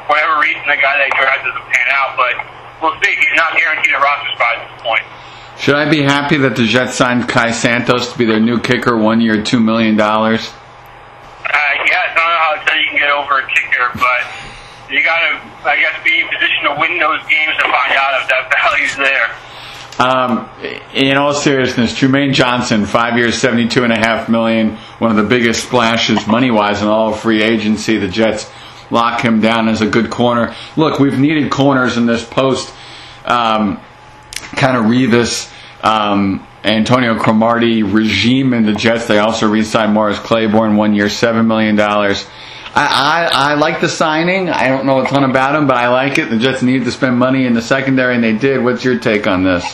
for 0.06 0.18
whatever 0.18 0.41
reason, 0.41 0.63
the 0.65 0.77
guy 0.77 0.98
they 1.01 1.12
draft 1.13 1.46
doesn't 1.46 1.68
pan 1.70 1.88
out, 1.94 2.18
but 2.18 2.34
we'll 2.82 2.98
see. 3.01 3.13
He's 3.13 3.38
not 3.38 3.58
guaranteed 3.58 3.94
a 3.94 4.01
roster 4.01 4.32
spot 4.34 4.53
at 4.58 4.62
this 4.70 4.82
point. 4.82 5.06
Should 5.60 5.75
I 5.75 5.89
be 5.89 6.01
happy 6.01 6.38
that 6.38 6.56
the 6.56 6.63
Jets 6.63 6.96
signed 6.96 7.27
Cairo 7.27 7.51
Santos 7.51 8.13
to 8.13 8.18
be 8.18 8.24
their 8.24 8.39
new 8.39 8.60
kicker, 8.62 8.96
one 8.96 9.20
year, 9.20 9.44
two 9.44 9.60
million 9.60 9.98
dollars? 9.98 10.48
Uh, 11.44 11.51
yes, 11.84 12.15
I 12.15 12.15
don't 12.15 12.32
know 12.32 12.63
how 12.63 12.75
you 12.79 12.88
can 12.88 12.98
get 12.98 13.12
over 13.12 13.44
a 13.44 13.46
kicker, 13.51 13.91
but 14.00 14.24
you 14.89 15.03
got 15.03 15.20
to, 15.20 15.36
I 15.68 15.75
guess, 15.77 15.94
be 16.03 16.22
in 16.22 16.27
position 16.32 16.63
to 16.63 16.74
win 16.79 16.98
those 16.98 17.20
games 17.27 17.53
to 17.60 17.65
find 17.68 17.91
out 17.94 18.24
if 18.24 18.29
that 18.32 18.48
value's 18.56 18.96
there. 18.96 19.36
Um, 20.00 20.50
in 20.94 21.18
all 21.18 21.34
seriousness, 21.34 21.94
Trumaine 21.94 22.34
Johnson, 22.34 22.86
five 22.86 23.18
years, 23.18 23.38
seventy-two 23.38 23.84
and 23.84 23.91
a 23.91 23.98
half 23.98 24.29
million, 24.29 24.77
one 25.00 25.12
of 25.12 25.18
the 25.18 25.24
biggest 25.24 25.65
splashes 25.65 26.25
money-wise 26.25 26.82
in 26.82 26.88
all 26.88 27.12
of 27.12 27.20
free 27.20 27.44
agency. 27.44 27.98
The 27.98 28.08
Jets 28.08 28.50
lock 28.89 29.20
him 29.20 29.41
down 29.41 29.68
as 29.68 29.82
a 29.82 29.86
good 29.86 30.10
corner. 30.10 30.56
Look, 30.77 31.00
we've 31.00 31.20
needed 31.20 31.51
corners 31.51 31.98
in 31.98 32.06
this 32.06 32.24
post. 32.24 32.74
Um, 33.25 33.82
kind 34.56 34.77
of 34.77 34.86
Revis, 34.86 35.51
um, 35.84 36.48
Antonio 36.63 37.20
Cromartie 37.20 37.84
regime 37.84 38.53
in 38.53 38.65
the 38.65 38.74
Jets. 38.74 39.06
They 39.06 39.20
also 39.20 39.50
re-signed 39.50 39.94
Morris 39.94 40.18
Claiborne, 40.18 40.77
one 40.77 40.94
year, 40.94 41.10
seven 41.10 41.46
million 41.46 41.75
dollars. 41.75 42.25
I, 42.74 43.27
I, 43.34 43.51
I 43.51 43.53
like 43.56 43.82
the 43.82 43.89
signing. 43.89 44.50
I 44.50 44.70
don't 44.70 44.86
know 44.86 45.01
a 45.01 45.08
ton 45.08 45.29
about 45.29 45.56
him, 45.56 45.68
but 45.68 45.75
I 45.75 45.89
like 45.89 46.18
it. 46.20 46.29
The 46.29 46.38
Jets 46.38 46.62
needed 46.62 46.86
to 46.86 46.91
spend 46.91 47.18
money 47.20 47.46
in 47.46 47.53
the 47.53 47.62
secondary, 47.62 48.15
and 48.15 48.24
they 48.24 48.34
did. 48.34 48.63
What's 48.63 48.86
your 48.86 48.98
take 48.98 49.27
on 49.27 49.44
this? 49.44 49.65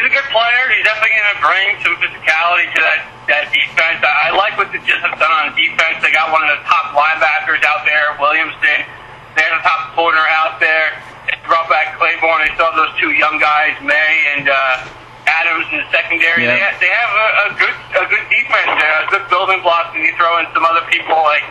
He's 0.00 0.08
a 0.08 0.14
good 0.16 0.32
player. 0.32 0.64
He's 0.72 0.80
definitely 0.88 1.12
going 1.12 1.28
to 1.36 1.40
bring 1.44 1.68
some 1.84 1.94
physicality 2.00 2.72
to 2.72 2.80
that, 2.80 3.00
that 3.28 3.44
defense. 3.52 4.00
I, 4.00 4.32
I 4.32 4.36
like 4.36 4.56
what 4.56 4.72
the 4.72 4.80
Jets 4.80 5.04
have 5.04 5.20
done 5.20 5.28
on 5.28 5.52
defense. 5.52 6.00
They 6.00 6.08
got 6.08 6.32
one 6.32 6.40
of 6.40 6.56
the 6.56 6.64
top 6.64 6.96
linebackers 6.96 7.60
out 7.68 7.84
there, 7.84 8.16
Williamson. 8.16 8.88
They 9.36 9.44
had 9.44 9.60
a 9.60 9.60
top 9.60 9.92
corner 9.92 10.24
out 10.40 10.56
there. 10.56 10.96
They 11.28 11.36
brought 11.44 11.68
back 11.68 12.00
Claiborne. 12.00 12.48
They 12.48 12.52
saw 12.56 12.72
those 12.72 12.96
two 12.96 13.12
young 13.12 13.36
guys, 13.36 13.76
Maye 13.84 14.40
and 14.40 14.48
uh, 14.48 14.88
Adams, 15.28 15.68
in 15.68 15.84
the 15.84 15.88
secondary. 15.92 16.48
Yeah. 16.48 16.56
They, 16.56 16.60
ha- 16.64 16.76
they 16.80 16.88
have 16.96 17.12
a, 17.12 17.26
a 17.44 17.48
good 17.60 17.76
a 18.00 18.04
good 18.08 18.24
defense, 18.32 18.72
uh, 18.72 19.04
good 19.12 19.28
building 19.28 19.60
blocks, 19.60 19.92
and 19.92 20.00
you 20.00 20.16
throw 20.16 20.40
in 20.40 20.48
some 20.56 20.64
other 20.64 20.80
people 20.88 21.20
like, 21.28 21.44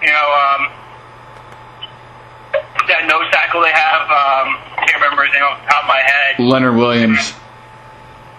you 0.00 0.08
know, 0.08 0.28
um, 0.32 0.60
that 2.88 3.04
nose 3.04 3.28
tackle 3.36 3.60
they 3.60 3.76
have. 3.76 4.08
Um, 4.08 4.56
I 4.80 4.88
can't 4.88 4.96
remember 4.96 5.28
his 5.28 5.36
name 5.36 5.44
off 5.44 5.60
the 5.60 5.68
top 5.68 5.84
of 5.84 5.92
my 5.92 6.00
head. 6.00 6.40
Leonard 6.40 6.80
Williams. 6.80 7.36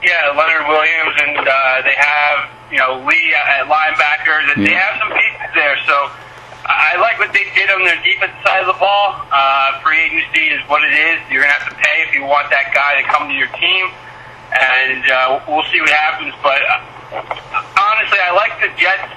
Yeah, 0.04 0.36
Leonard 0.36 0.68
Williams, 0.68 1.16
and 1.24 1.38
uh, 1.40 1.82
they 1.88 1.96
have 1.96 2.52
you 2.72 2.78
know 2.78 3.00
Lee 3.08 3.34
at 3.34 3.64
linebacker. 3.72 4.44
That 4.52 4.60
They 4.60 4.76
have 4.76 5.00
some 5.00 5.16
pieces 5.16 5.50
there, 5.56 5.80
so 5.88 6.12
I 6.68 6.94
I 6.94 7.00
like 7.00 7.18
what 7.18 7.32
they 7.32 7.48
did 7.56 7.72
on 7.72 7.88
their 7.88 7.98
defense 8.04 8.36
side 8.44 8.68
of 8.68 8.70
the 8.70 8.80
ball. 8.80 9.16
Uh, 9.32 9.80
free 9.80 9.98
agency 10.04 10.52
is 10.52 10.60
what 10.68 10.84
it 10.84 10.92
is. 10.92 11.24
You're 11.32 11.48
gonna 11.48 11.56
have 11.56 11.72
to 11.72 11.76
pay 11.80 12.04
if 12.04 12.12
you 12.14 12.28
want 12.28 12.52
that 12.52 12.76
guy 12.76 13.00
to 13.00 13.04
come 13.08 13.32
to 13.32 13.36
your 13.36 13.48
team, 13.56 13.90
and 14.52 15.04
uh, 15.08 15.40
we'll 15.48 15.64
see 15.72 15.80
what 15.80 15.90
happens. 15.90 16.36
But 16.44 16.60
uh, 16.60 17.24
honestly, 17.80 18.20
I 18.20 18.36
like 18.36 18.60
the 18.60 18.76
Jets 18.76 19.08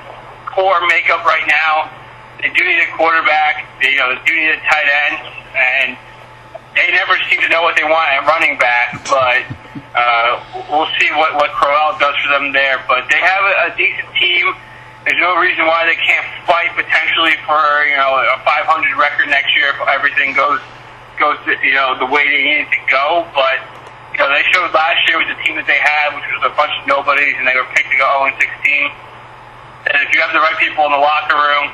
core 0.47 0.81
makeup 0.87 1.27
right 1.27 1.45
now. 1.51 1.91
They 2.39 2.49
do 2.55 2.63
need 2.63 2.79
a 2.79 2.91
quarterback. 2.95 3.67
They 3.83 3.91
you 3.91 3.99
know 3.99 4.15
they 4.15 4.23
do 4.23 4.33
need 4.39 4.55
a 4.55 4.63
tight 4.63 4.87
end, 4.87 5.17
and 5.51 5.89
they 6.79 6.95
never 6.95 7.19
seem 7.27 7.43
to 7.43 7.49
know 7.51 7.67
what 7.67 7.75
they 7.75 7.85
want 7.85 8.07
at 8.15 8.23
running 8.23 8.55
back, 8.59 9.03
but 9.11 9.43
uh, 9.97 10.45
we'll 10.69 10.93
see 11.01 11.09
what 11.17 11.33
what 11.41 11.51
Crowell 11.57 11.97
does 11.97 12.15
for 12.21 12.29
them 12.29 12.53
there. 12.53 12.85
But 12.85 13.09
they 13.09 13.17
have 13.17 13.43
a, 13.43 13.55
a 13.73 13.77
decent 13.81 14.13
team. 14.21 14.53
There's 15.09 15.23
no 15.23 15.41
reason 15.41 15.65
why 15.65 15.89
they 15.89 15.97
can't 15.97 16.27
fight 16.45 16.77
potentially 16.77 17.33
for 17.49 17.61
you 17.89 17.97
know 17.97 18.21
a 18.21 18.37
500 18.45 18.69
record 19.01 19.33
next 19.33 19.57
year 19.57 19.73
if 19.73 19.81
everything 19.89 20.37
goes 20.37 20.61
goes 21.17 21.41
you 21.65 21.73
know 21.73 21.97
the 21.97 22.05
way 22.05 22.29
they 22.29 22.45
need 22.45 22.69
it 22.69 22.71
to 22.77 22.83
go. 22.93 23.25
But 23.33 23.65
you 24.13 24.21
know 24.21 24.29
they 24.29 24.45
showed 24.53 24.69
last 24.77 25.01
year 25.09 25.17
with 25.17 25.33
the 25.33 25.39
team 25.41 25.57
that 25.57 25.65
they 25.65 25.81
had, 25.81 26.13
which 26.13 26.29
was 26.29 26.45
a 26.45 26.53
bunch 26.53 26.77
of 26.77 26.85
nobodies, 26.85 27.33
and 27.41 27.49
they 27.49 27.57
were 27.57 27.69
picked 27.73 27.89
to 27.89 27.97
go 27.97 28.29
0 28.29 28.37
16. 28.37 28.93
And 29.97 29.97
if 30.05 30.13
you 30.13 30.21
have 30.21 30.37
the 30.37 30.45
right 30.45 30.61
people 30.61 30.85
in 30.85 30.93
the 30.93 31.01
locker 31.01 31.41
room 31.41 31.73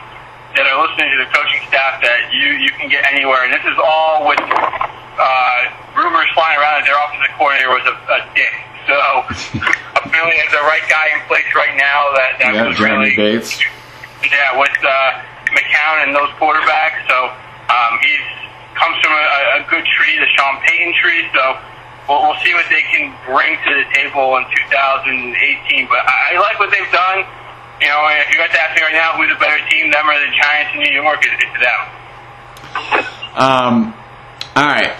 that 0.55 0.63
are 0.63 0.79
listening 0.79 1.11
to 1.11 1.19
the 1.27 1.31
coaching 1.35 1.65
staff, 1.67 1.99
that 2.07 2.31
you 2.31 2.55
you 2.55 2.71
can 2.79 2.87
get 2.87 3.03
anywhere. 3.11 3.43
And 3.43 3.51
this 3.51 3.67
is 3.67 3.75
all 3.83 4.31
with 4.31 4.39
uh, 5.19 5.59
rumors 5.97 6.29
flying 6.35 6.57
around 6.59 6.83
that 6.83 6.85
their 6.89 6.99
offensive 6.99 7.33
coordinator 7.37 7.71
was 7.73 7.85
a, 7.89 7.95
a 8.13 8.21
dick. 8.37 8.55
So 8.89 8.97
apparently, 9.99 10.37
has 10.43 10.51
the 10.51 10.65
right 10.67 10.83
guy 10.91 11.13
in 11.15 11.21
place 11.31 11.47
right 11.55 11.75
now. 11.79 12.11
That 12.19 12.31
that 12.43 12.51
Yeah, 12.55 12.67
was 12.69 12.77
Jeremy 12.79 13.15
really 13.15 13.39
Bates. 13.39 13.61
yeah 14.27 14.57
with 14.59 14.75
uh, 14.83 14.91
McCown 15.55 16.09
and 16.09 16.11
those 16.17 16.31
quarterbacks. 16.41 17.03
So 17.07 17.31
um, 17.71 17.93
he's 18.03 18.25
comes 18.75 18.97
from 19.05 19.13
a, 19.13 19.61
a 19.61 19.67
good 19.69 19.85
tree, 19.85 20.17
the 20.19 20.27
Sean 20.35 20.57
Payton 20.65 20.95
tree. 20.99 21.29
So 21.37 21.61
we'll, 22.09 22.25
we'll 22.25 22.41
see 22.43 22.55
what 22.57 22.67
they 22.73 22.83
can 22.91 23.13
bring 23.29 23.55
to 23.69 23.71
the 23.79 23.87
table 23.95 24.35
in 24.41 24.45
2018. 24.73 25.87
But 25.93 26.03
I, 26.09 26.35
I 26.35 26.41
like 26.41 26.59
what 26.59 26.73
they've 26.73 26.91
done. 26.91 27.23
You 27.79 27.89
know, 27.93 28.01
if 28.19 28.31
you 28.33 28.39
got 28.41 28.51
to 28.51 28.59
ask 28.63 28.75
me 28.75 28.83
right 28.83 28.95
now, 28.97 29.13
who's 29.19 29.31
a 29.31 29.39
better 29.39 29.59
team, 29.69 29.91
them 29.93 30.09
or 30.09 30.15
the 30.19 30.31
Giants 30.35 30.71
in 30.75 30.81
New 30.87 30.95
York? 31.03 31.21
It's, 31.23 31.39
it's 31.39 31.59
them. 31.63 31.81
Um, 33.37 33.95
all 34.57 34.65
right. 34.65 34.95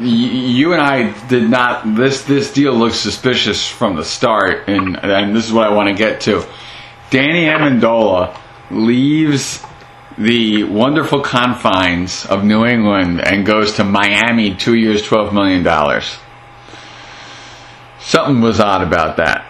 Y- 0.00 0.04
You 0.06 0.72
and 0.72 0.82
I 0.82 1.12
did 1.28 1.48
not. 1.50 1.94
This 1.96 2.22
this 2.22 2.52
deal 2.52 2.72
looks 2.74 2.96
suspicious 2.96 3.66
from 3.68 3.96
the 3.96 4.04
start, 4.04 4.68
and 4.68 4.96
and 5.02 5.34
this 5.34 5.46
is 5.46 5.52
what 5.52 5.66
I 5.66 5.70
want 5.74 5.88
to 5.88 5.94
get 5.94 6.20
to. 6.22 6.44
Danny 7.10 7.44
Amendola 7.46 8.38
leaves 8.70 9.62
the 10.18 10.64
wonderful 10.64 11.20
confines 11.22 12.26
of 12.26 12.44
New 12.44 12.66
England 12.66 13.20
and 13.20 13.46
goes 13.46 13.74
to 13.76 13.84
Miami, 13.84 14.54
two 14.54 14.74
years, 14.74 15.02
twelve 15.02 15.32
million 15.32 15.62
dollars. 15.62 16.18
Something 18.00 18.40
was 18.40 18.60
odd 18.60 18.82
about 18.82 19.16
that. 19.16 19.48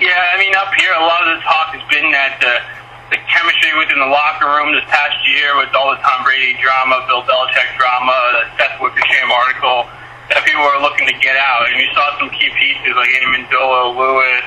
Yeah, 0.00 0.30
I 0.34 0.38
mean, 0.38 0.54
up 0.56 0.72
here, 0.78 0.92
a 0.94 1.00
lot 1.04 1.28
of 1.28 1.36
the 1.36 1.42
talk 1.42 1.74
has 1.74 1.82
been 1.90 2.10
that 2.12 2.38
the, 2.40 2.79
the 3.10 3.18
chemistry 3.26 3.74
within 3.74 3.98
the 3.98 4.06
locker 4.06 4.46
room 4.46 4.70
this 4.70 4.86
past 4.86 5.18
year 5.26 5.58
with 5.58 5.74
all 5.74 5.90
the 5.90 5.98
Tom 5.98 6.22
Brady 6.22 6.54
drama, 6.62 7.02
Bill 7.10 7.26
Belichick 7.26 7.74
drama, 7.74 8.14
the 8.38 8.42
Seth 8.54 8.78
Wickersham 8.78 9.30
article, 9.34 9.90
that 10.30 10.46
people 10.46 10.62
were 10.62 10.78
looking 10.78 11.10
to 11.10 11.16
get 11.18 11.34
out. 11.34 11.66
And 11.66 11.82
you 11.82 11.90
saw 11.90 12.14
some 12.22 12.30
key 12.30 12.50
pieces 12.54 12.94
like 12.94 13.10
Amendola, 13.10 13.98
Lewis, 13.98 14.46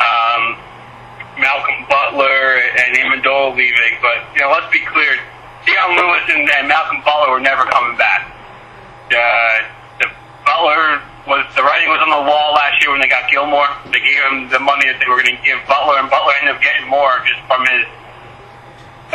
um, 0.00 0.56
Malcolm 1.36 1.84
Butler, 1.84 2.64
and 2.80 2.96
Amendola 2.96 3.52
leaving. 3.52 4.00
But, 4.00 4.24
you 4.32 4.40
know, 4.40 4.56
let's 4.56 4.72
be 4.72 4.80
clear, 4.88 5.20
Dion 5.68 5.92
Lewis 5.92 6.24
and, 6.32 6.48
and 6.48 6.64
Malcolm 6.68 7.04
Butler 7.04 7.36
were 7.36 7.44
never 7.44 7.68
coming 7.68 8.00
back. 8.00 8.24
Uh, 9.12 9.56
the 10.00 10.08
Butler 10.48 11.04
was 11.26 11.46
the 11.54 11.62
writing 11.62 11.86
was 11.86 12.02
on 12.02 12.10
the 12.10 12.24
wall 12.26 12.54
last 12.54 12.82
year 12.82 12.90
when 12.90 12.98
they 12.98 13.06
got 13.06 13.30
Gilmore. 13.30 13.70
They 13.94 14.02
gave 14.02 14.18
him 14.26 14.50
the 14.50 14.58
money 14.58 14.90
that 14.90 14.98
they 14.98 15.06
were 15.06 15.22
going 15.22 15.38
to 15.38 15.44
give 15.46 15.62
Butler, 15.70 16.02
and 16.02 16.10
Butler 16.10 16.34
ended 16.42 16.58
up 16.58 16.60
getting 16.62 16.90
more 16.90 17.22
just 17.22 17.38
from 17.46 17.62
his 17.62 17.86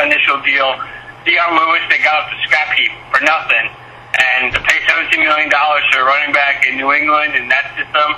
initial 0.00 0.40
deal. 0.40 0.72
Dion 1.28 1.52
Lewis, 1.52 1.84
they 1.92 2.00
got 2.00 2.24
up 2.24 2.32
the 2.32 2.38
scrap 2.48 2.72
heap 2.72 2.94
for 3.12 3.20
nothing, 3.20 3.68
and 4.16 4.48
to 4.56 4.58
pay 4.64 4.78
seventeen 4.88 5.20
million 5.20 5.52
dollars 5.52 5.84
to 5.92 6.00
a 6.00 6.04
running 6.04 6.32
back 6.32 6.64
in 6.64 6.80
New 6.80 6.96
England 6.96 7.36
in 7.36 7.50
that 7.52 7.68
system 7.76 8.16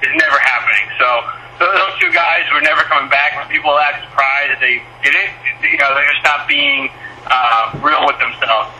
is 0.00 0.12
never 0.16 0.38
happening. 0.40 0.88
So 0.96 1.08
those 1.60 1.94
two 2.00 2.08
guys 2.14 2.48
were 2.54 2.62
never 2.64 2.86
coming 2.88 3.10
back. 3.10 3.34
People 3.50 3.76
act 3.76 4.08
surprised 4.08 4.56
that 4.56 4.60
they 4.62 4.80
did 5.04 5.12
it. 5.12 5.30
You 5.60 5.76
know, 5.76 5.92
they're 5.92 6.08
just 6.08 6.24
not 6.24 6.46
being 6.46 6.88
uh, 7.26 7.76
real 7.82 8.06
with 8.06 8.16
themselves. 8.22 8.70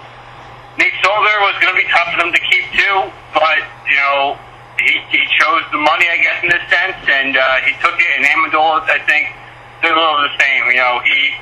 Nate 0.78 0.94
Solder 1.02 1.36
was 1.42 1.58
going 1.58 1.74
to 1.74 1.78
be 1.82 1.90
tough 1.90 2.14
for 2.14 2.22
them 2.22 2.30
to 2.30 2.38
keep 2.38 2.64
too, 2.70 3.10
but 3.34 3.58
you 3.88 3.96
know 3.96 4.38
he, 4.80 4.94
he 5.10 5.20
chose 5.38 5.64
the 5.74 5.82
money, 5.82 6.06
I 6.06 6.18
guess, 6.22 6.38
in 6.42 6.48
this 6.50 6.64
sense, 6.70 6.98
and 7.10 7.34
uh, 7.34 7.66
he 7.66 7.74
took 7.82 7.98
it. 7.98 8.10
And 8.14 8.22
Amendola, 8.24 8.86
I 8.86 9.02
think, 9.02 9.34
did 9.82 9.90
a 9.90 9.98
little 9.98 10.22
the 10.22 10.34
same. 10.38 10.70
You 10.70 10.78
know, 10.78 11.02
he 11.02 11.34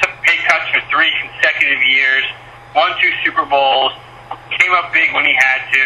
took 0.00 0.12
pay 0.20 0.36
cuts 0.44 0.68
for 0.68 0.80
three 0.92 1.08
consecutive 1.24 1.80
years, 1.88 2.24
won 2.76 2.92
two 3.00 3.12
Super 3.24 3.44
Bowls, 3.48 3.92
came 4.52 4.72
up 4.76 4.92
big 4.92 5.12
when 5.16 5.24
he 5.24 5.32
had 5.32 5.64
to, 5.72 5.84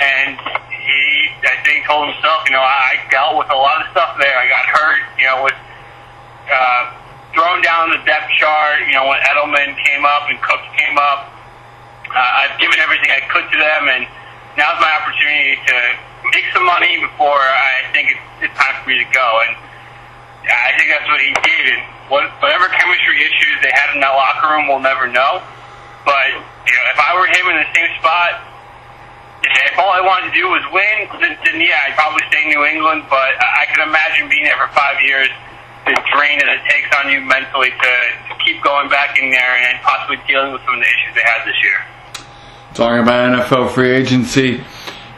and 0.00 0.40
he, 0.72 1.00
I 1.44 1.60
think, 1.64 1.84
told 1.84 2.08
himself, 2.08 2.48
you 2.48 2.56
know, 2.56 2.64
I, 2.64 2.96
I 2.96 3.10
dealt 3.12 3.36
with 3.36 3.52
a 3.52 3.58
lot 3.58 3.84
of 3.84 3.92
stuff 3.92 4.16
there. 4.16 4.32
I 4.32 4.48
got 4.48 4.64
hurt, 4.72 5.00
you 5.20 5.26
know, 5.28 5.44
was 5.44 5.58
uh, 6.48 6.82
thrown 7.36 7.60
down 7.60 7.92
the 7.92 8.00
depth 8.08 8.32
chart. 8.40 8.80
You 8.88 8.96
know, 8.96 9.08
when 9.08 9.20
Edelman 9.28 9.76
came 9.84 10.04
up 10.08 10.32
and 10.32 10.40
Cooks 10.40 10.68
came 10.80 10.96
up, 10.96 11.28
uh, 12.08 12.40
I've 12.44 12.56
given 12.58 12.80
everything 12.80 13.12
I 13.12 13.20
could 13.28 13.44
to 13.52 13.56
them, 13.56 13.88
and 13.88 14.04
now's 14.56 14.78
my 14.80 14.92
opportunity 15.00 15.56
to 15.56 15.76
make 16.30 16.46
some 16.52 16.64
money 16.64 17.00
before 17.00 17.40
I 17.40 17.88
think 17.92 18.12
it's, 18.12 18.48
it's 18.48 18.56
time 18.56 18.76
for 18.82 18.90
me 18.90 19.00
to 19.00 19.08
go. 19.10 19.28
And 19.48 19.56
I 20.48 20.74
think 20.76 20.90
that's 20.90 21.08
what 21.08 21.20
he 21.20 21.32
did. 21.32 21.64
And 21.76 21.82
what, 22.10 22.28
whatever 22.42 22.68
chemistry 22.68 23.22
issues 23.22 23.56
they 23.62 23.72
had 23.72 23.94
in 23.94 24.00
that 24.00 24.12
locker 24.12 24.52
room, 24.52 24.68
we'll 24.68 24.84
never 24.84 25.08
know. 25.08 25.42
But 26.04 26.28
you 26.34 26.74
know, 26.74 26.86
if 26.92 26.98
I 26.98 27.14
were 27.14 27.28
him 27.30 27.44
in 27.52 27.56
the 27.62 27.70
same 27.74 27.90
spot, 28.02 28.42
if 29.42 29.74
all 29.78 29.90
I 29.90 30.02
wanted 30.02 30.30
to 30.30 30.34
do 30.34 30.46
was 30.46 30.62
win, 30.70 31.10
then, 31.18 31.34
then 31.42 31.56
yeah, 31.58 31.86
I'd 31.86 31.98
probably 31.98 32.22
stay 32.30 32.46
in 32.46 32.50
New 32.54 32.64
England. 32.64 33.06
But 33.10 33.34
I 33.38 33.66
can 33.70 33.86
imagine 33.86 34.28
being 34.28 34.44
there 34.44 34.58
for 34.58 34.70
five 34.74 34.98
years, 35.02 35.30
the 35.86 35.94
drain 36.14 36.38
that 36.38 36.50
it 36.50 36.62
takes 36.70 36.90
on 36.94 37.10
you 37.10 37.22
mentally 37.22 37.70
to, 37.70 37.92
to 38.30 38.32
keep 38.46 38.62
going 38.62 38.86
back 38.86 39.18
in 39.18 39.30
there 39.30 39.54
and 39.66 39.82
possibly 39.82 40.18
dealing 40.30 40.54
with 40.54 40.62
some 40.62 40.78
of 40.78 40.82
the 40.82 40.90
issues 40.90 41.10
they 41.14 41.26
had 41.26 41.42
this 41.42 41.58
year. 41.62 41.82
Talking 42.74 43.02
about 43.04 43.36
NFL 43.36 43.74
free 43.74 43.90
agency, 43.92 44.64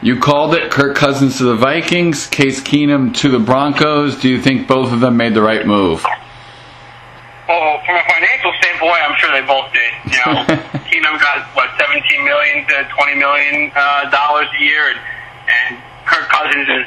you 0.01 0.19
called 0.19 0.55
it 0.55 0.69
Kirk 0.71 0.97
Cousins 0.97 1.37
to 1.37 1.45
the 1.45 1.55
Vikings, 1.55 2.27
Case 2.27 2.59
Keenum 2.59 3.15
to 3.23 3.31
the 3.31 3.39
Broncos. 3.39 4.19
Do 4.19 4.27
you 4.27 4.41
think 4.41 4.67
both 4.67 4.91
of 4.91 4.99
them 4.99 5.15
made 5.15 5.33
the 5.33 5.41
right 5.41 5.65
move? 5.65 6.03
Well, 7.47 7.79
from 7.87 7.95
a 7.95 8.03
financial 8.11 8.51
standpoint, 8.59 8.99
I'm 9.07 9.15
sure 9.15 9.31
they 9.31 9.47
both 9.47 9.71
did. 9.71 9.87
You 10.03 10.19
know, 10.27 10.35
Keenum 10.91 11.15
got 11.15 11.47
what 11.55 11.71
17 11.79 12.03
million 12.27 12.67
to 12.67 12.91
20 12.91 13.15
million 13.15 13.71
uh, 13.71 14.11
dollars 14.11 14.51
a 14.51 14.61
year, 14.61 14.91
and, 14.91 14.99
and 15.47 15.79
Kirk 16.03 16.27
Cousins 16.27 16.67
has 16.67 16.83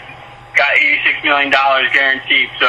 got 0.52 0.76
86 0.76 1.24
million 1.24 1.48
dollars 1.48 1.88
guaranteed. 1.96 2.52
So 2.60 2.68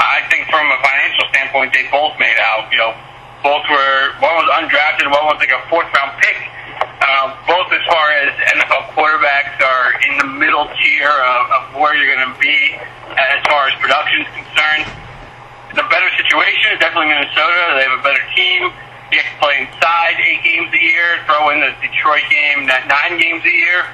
I 0.00 0.24
think 0.32 0.48
from 0.48 0.64
a 0.72 0.80
financial 0.80 1.28
standpoint, 1.36 1.76
they 1.76 1.84
both 1.92 2.16
made 2.16 2.40
out. 2.40 2.72
You 2.72 2.80
know, 2.80 2.96
both 3.44 3.68
were 3.68 4.16
one 4.24 4.40
was 4.40 4.48
undrafted, 4.56 5.04
one 5.12 5.28
was 5.28 5.36
like 5.36 5.52
a 5.52 5.60
fourth 5.68 5.92
round 5.92 6.16
pick 6.24 6.55
uh, 6.82 7.26
both 7.46 7.70
as 7.72 7.82
far 7.86 8.06
as 8.24 8.34
NFL 8.56 8.92
quarterbacks 8.92 9.56
are 9.62 9.94
in 10.10 10.18
the 10.18 10.28
middle 10.38 10.68
tier 10.80 11.10
of, 11.10 11.50
of 11.50 11.62
where 11.78 11.94
you're 11.94 12.14
going 12.14 12.26
to 12.26 12.40
be 12.40 12.76
as 13.14 13.40
far 13.48 13.68
as 13.68 13.74
production 13.80 14.22
is 14.22 14.30
concerned. 14.34 14.84
The 15.74 15.84
better 15.88 16.10
situation 16.16 16.72
is 16.72 16.78
definitely 16.80 17.12
Minnesota. 17.12 17.78
They 17.78 17.84
have 17.84 17.98
a 18.00 18.02
better 18.02 18.24
team. 18.34 18.72
You 19.12 19.22
have 19.22 19.28
to 19.28 19.38
play 19.38 19.54
inside 19.62 20.18
eight 20.18 20.42
games 20.42 20.72
a 20.72 20.82
year, 20.82 21.22
throw 21.26 21.50
in 21.50 21.60
the 21.60 21.70
Detroit 21.78 22.26
game, 22.32 22.66
that 22.66 22.88
nine 22.90 23.20
games 23.20 23.44
a 23.44 23.54
year. 23.54 23.86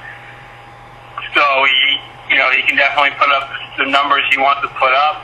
So 1.35 1.45
he, 1.69 2.01
you 2.33 2.37
know, 2.41 2.49
he 2.53 2.63
can 2.65 2.77
definitely 2.81 3.13
put 3.19 3.29
up 3.29 3.51
the 3.77 3.87
numbers 3.89 4.25
he 4.31 4.39
wants 4.39 4.63
to 4.63 4.71
put 4.81 4.93
up. 4.95 5.21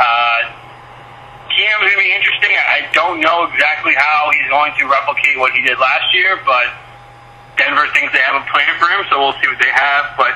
Uh, 0.00 0.59
Cam's 1.50 1.82
going 1.82 1.98
to 1.98 2.02
be 2.02 2.12
interesting. 2.14 2.54
I 2.54 2.86
don't 2.94 3.20
know 3.20 3.44
exactly 3.50 3.94
how 3.98 4.30
he's 4.32 4.48
going 4.48 4.72
to 4.78 4.84
replicate 4.86 5.38
what 5.38 5.52
he 5.52 5.62
did 5.62 5.78
last 5.78 6.14
year, 6.14 6.38
but 6.46 6.70
Denver 7.58 7.86
thinks 7.92 8.14
they 8.14 8.22
have 8.24 8.40
a 8.40 8.46
plan 8.48 8.70
for 8.78 8.88
him, 8.88 9.04
so 9.10 9.18
we'll 9.18 9.36
see 9.42 9.48
what 9.50 9.58
they 9.58 9.68
have. 9.68 10.16
But 10.16 10.32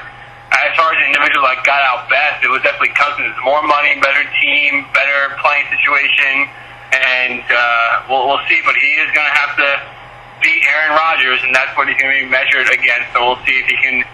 as 0.52 0.76
far 0.76 0.92
as 0.92 0.99
the 1.00 1.09
individual 1.09 1.47
that 1.49 1.62
got 1.64 1.80
out 1.83 2.06
best, 2.11 2.44
it 2.44 2.50
was 2.50 2.61
definitely 2.61 2.92
Cousins. 2.94 3.35
More 3.42 3.62
money, 3.64 3.97
better 4.02 4.23
team, 4.42 4.87
better 4.92 5.35
playing 5.40 5.66
situation, 5.73 6.50
and 6.92 7.42
uh, 7.47 8.04
we'll, 8.11 8.28
we'll 8.28 8.44
see. 8.50 8.61
But 8.66 8.76
he 8.76 8.90
is 9.00 9.09
going 9.14 9.26
to 9.26 9.37
have 9.38 9.54
to 9.56 9.68
beat 10.42 10.62
Aaron 10.66 10.99
Rodgers, 10.99 11.40
and 11.42 11.54
that's 11.54 11.73
what 11.78 11.88
he's 11.88 11.97
going 11.97 12.12
to 12.12 12.21
be 12.23 12.30
measured 12.30 12.68
against. 12.71 13.14
So 13.14 13.23
we'll 13.23 13.42
see 13.47 13.56
if 13.62 13.66
he 13.71 13.76
can, 13.80 14.04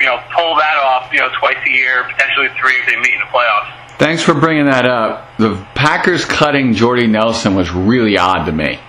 you 0.00 0.06
know, 0.08 0.18
pull 0.32 0.56
that 0.58 0.76
off. 0.80 1.12
You 1.12 1.22
know, 1.22 1.30
twice 1.38 1.60
a 1.60 1.72
year, 1.72 2.08
potentially 2.08 2.48
three 2.58 2.80
if 2.82 2.88
they 2.88 2.96
meet 2.98 3.14
in 3.14 3.22
the 3.22 3.30
playoffs. 3.30 3.81
Thanks 4.02 4.26
for 4.26 4.34
bringing 4.34 4.66
that 4.66 4.82
up. 4.82 5.38
The 5.38 5.54
Packers 5.78 6.24
cutting 6.24 6.74
Jordy 6.74 7.06
Nelson 7.06 7.54
was 7.54 7.70
really 7.70 8.18
odd 8.18 8.46
to 8.46 8.52
me. 8.52 8.80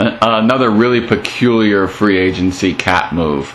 Another 0.00 0.70
really 0.70 1.06
peculiar 1.06 1.86
free 1.86 2.16
agency 2.16 2.72
cap 2.72 3.12
move. 3.12 3.52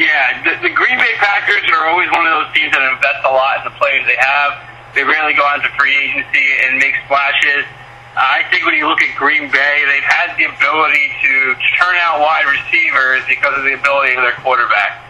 Yeah, 0.00 0.40
the, 0.48 0.64
the 0.64 0.72
Green 0.72 0.96
Bay 0.96 1.12
Packers 1.20 1.68
are 1.76 1.92
always 1.92 2.08
one 2.08 2.24
of 2.24 2.32
those 2.40 2.56
teams 2.56 2.72
that 2.72 2.80
invest 2.88 3.20
a 3.20 3.36
lot 3.36 3.60
in 3.60 3.64
the 3.68 3.76
players 3.76 4.08
they 4.08 4.16
have. 4.16 4.64
They 4.96 5.04
rarely 5.04 5.36
go 5.36 5.44
out 5.44 5.60
to 5.60 5.68
free 5.76 5.92
agency 6.08 6.46
and 6.64 6.80
make 6.80 6.96
splashes. 7.04 7.68
I 8.16 8.48
think 8.48 8.64
when 8.64 8.72
you 8.80 8.88
look 8.88 9.04
at 9.04 9.12
Green 9.20 9.52
Bay, 9.52 9.84
they've 9.92 10.08
had 10.08 10.32
the 10.40 10.48
ability 10.48 11.12
to 11.20 11.52
turn 11.76 12.00
out 12.00 12.24
wide 12.24 12.48
receivers 12.48 13.28
because 13.28 13.60
of 13.60 13.64
the 13.68 13.76
ability 13.76 14.16
of 14.16 14.24
their 14.24 14.40
quarterback. 14.40 15.04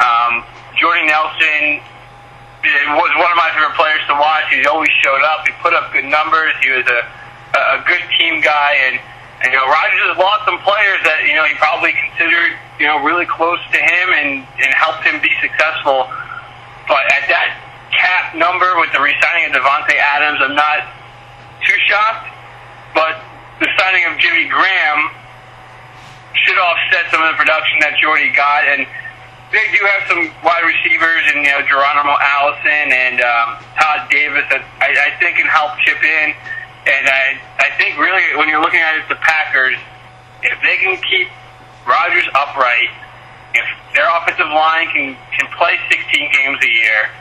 Um, 0.00 0.40
Jordy 0.80 1.04
Nelson 1.04 1.84
was 2.88 3.10
one 3.20 3.30
of 3.30 3.38
my 3.38 3.50
favorite 3.54 3.76
players 3.76 4.02
to 4.08 4.14
watch. 4.14 4.48
He 4.50 4.64
always 4.66 4.90
showed 5.04 5.22
up. 5.22 5.46
He 5.46 5.52
put 5.62 5.74
up 5.74 5.92
good 5.92 6.06
numbers. 6.06 6.54
He 6.62 6.70
was 6.70 6.86
a 6.86 7.02
a 7.52 7.84
good 7.84 8.00
team 8.18 8.40
guy, 8.40 8.72
and, 8.88 8.96
and 9.44 9.52
you 9.52 9.58
know 9.58 9.68
Rodgers 9.68 10.00
has 10.08 10.16
lost 10.16 10.48
some 10.48 10.58
players 10.64 11.00
that 11.04 11.24
you 11.28 11.36
know 11.36 11.44
he 11.44 11.54
probably 11.60 11.92
considered 11.92 12.56
you 12.80 12.88
know 12.88 13.04
really 13.04 13.28
close 13.28 13.60
to 13.72 13.78
him 13.78 14.06
and 14.16 14.30
and 14.40 14.70
helped 14.72 15.04
him 15.04 15.20
be 15.20 15.32
successful. 15.40 16.08
But 16.88 17.04
at 17.12 17.28
that 17.28 17.60
cap 17.92 18.34
number 18.34 18.80
with 18.80 18.90
the 18.90 19.00
re-signing 19.00 19.52
of 19.52 19.54
Davante 19.54 19.94
Adams, 19.94 20.40
I'm 20.42 20.56
not 20.56 20.88
too 21.62 21.78
shocked. 21.86 22.32
But 22.96 23.20
the 23.60 23.68
signing 23.78 24.04
of 24.10 24.18
Jimmy 24.18 24.48
Graham 24.48 25.12
should 26.44 26.58
offset 26.58 27.06
some 27.12 27.22
of 27.22 27.32
the 27.32 27.38
production 27.38 27.78
that 27.80 27.96
Jordy 28.00 28.32
got 28.32 28.64
and 28.66 28.88
they 29.52 29.68
do 29.68 29.84
have 29.84 30.08
some 30.08 30.32
wide 30.40 30.64
receivers 30.64 31.22
and 31.28 31.44
you 31.44 31.52
know 31.52 31.60
Geronimo 31.68 32.16
Allison 32.16 32.88
and 32.88 33.20
um, 33.20 33.60
Todd 33.76 34.08
Davis 34.08 34.48
that 34.48 34.64
I, 34.80 34.96
I 34.96 35.10
think 35.20 35.36
can 35.36 35.46
help 35.46 35.76
chip 35.84 36.00
in. 36.00 36.32
And 36.88 37.04
I 37.06 37.36
I 37.60 37.68
think 37.76 38.00
really 38.00 38.24
when 38.40 38.48
you're 38.48 38.64
looking 38.64 38.80
at 38.80 38.96
it, 38.96 39.04
the 39.12 39.20
Packers, 39.20 39.76
if 40.40 40.56
they 40.64 40.80
can 40.80 40.96
keep 41.04 41.28
Rodgers 41.84 42.24
upright, 42.32 42.90
if 43.52 43.68
their 43.92 44.08
offensive 44.08 44.48
line 44.48 44.88
can 44.88 45.20
can 45.36 45.46
play 45.52 45.76
16 45.92 46.00
games 46.32 46.58
a 46.64 46.72
year, 46.72 47.12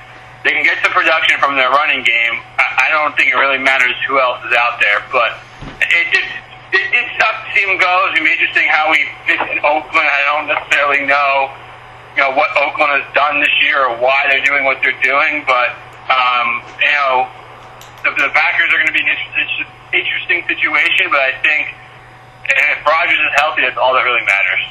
they 0.47 0.55
can 0.55 0.63
get 0.63 0.79
some 0.79 0.95
production 0.95 1.35
from 1.37 1.59
their 1.59 1.69
running 1.69 2.01
game. 2.07 2.35
I, 2.55 2.87
I 2.87 2.95
don't 2.95 3.11
think 3.19 3.35
it 3.35 3.37
really 3.37 3.59
matters 3.59 3.93
who 4.07 4.23
else 4.23 4.39
is 4.47 4.55
out 4.55 4.79
there, 4.79 5.03
but 5.11 5.35
it 5.83 6.07
just 6.15 6.31
it 6.71 6.87
did 6.95 7.05
suck 7.19 7.43
to 7.43 7.47
see 7.51 7.67
him 7.67 7.75
go. 7.75 7.91
It's 8.07 8.15
gonna 8.15 8.23
be 8.23 8.33
interesting 8.39 8.71
how 8.71 8.87
he 8.95 9.03
fits 9.27 9.43
in 9.51 9.59
Oakland. 9.67 10.07
I 10.07 10.23
don't 10.31 10.47
necessarily 10.47 11.03
know 11.03 11.51
you 12.15 12.21
know 12.21 12.32
what 12.32 12.50
Oakland 12.58 12.91
has 13.02 13.08
done 13.13 13.39
this 13.39 13.54
year 13.63 13.88
or 13.88 13.97
why 13.97 14.28
they're 14.30 14.43
doing 14.43 14.65
what 14.65 14.80
they're 14.84 15.02
doing, 15.02 15.43
but 15.47 15.71
um, 16.12 16.62
you 16.80 16.91
know 16.91 17.30
the, 18.04 18.12
the 18.17 18.30
Packers 18.34 18.69
are 18.74 18.78
going 18.78 18.88
to 18.88 18.93
be 18.93 19.02
an 19.02 19.15
interesting, 19.15 19.67
interesting 19.93 20.39
situation. 20.47 21.08
But 21.10 21.21
I 21.21 21.34
think 21.41 21.76
if 22.50 22.86
Rodgers 22.86 23.19
is 23.19 23.34
healthy, 23.38 23.62
that's 23.62 23.78
all 23.78 23.93
that 23.93 24.04
really 24.04 24.26
matters. 24.26 24.63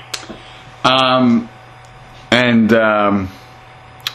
Um, 0.85 1.49
and 2.31 2.73
um, 2.73 3.29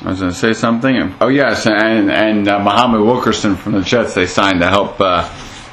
I 0.01 0.09
was 0.09 0.19
going 0.19 0.31
to 0.31 0.37
say 0.37 0.53
something. 0.53 1.15
Oh 1.21 1.29
yes, 1.29 1.65
and 1.67 2.11
and 2.11 2.47
uh, 2.47 2.59
Muhammad 2.59 3.01
Wilkerson 3.01 3.55
from 3.55 3.73
the 3.73 3.81
Jets 3.81 4.13
they 4.13 4.27
signed 4.27 4.61
to 4.61 4.67
help 4.67 4.99
uh, 4.99 5.29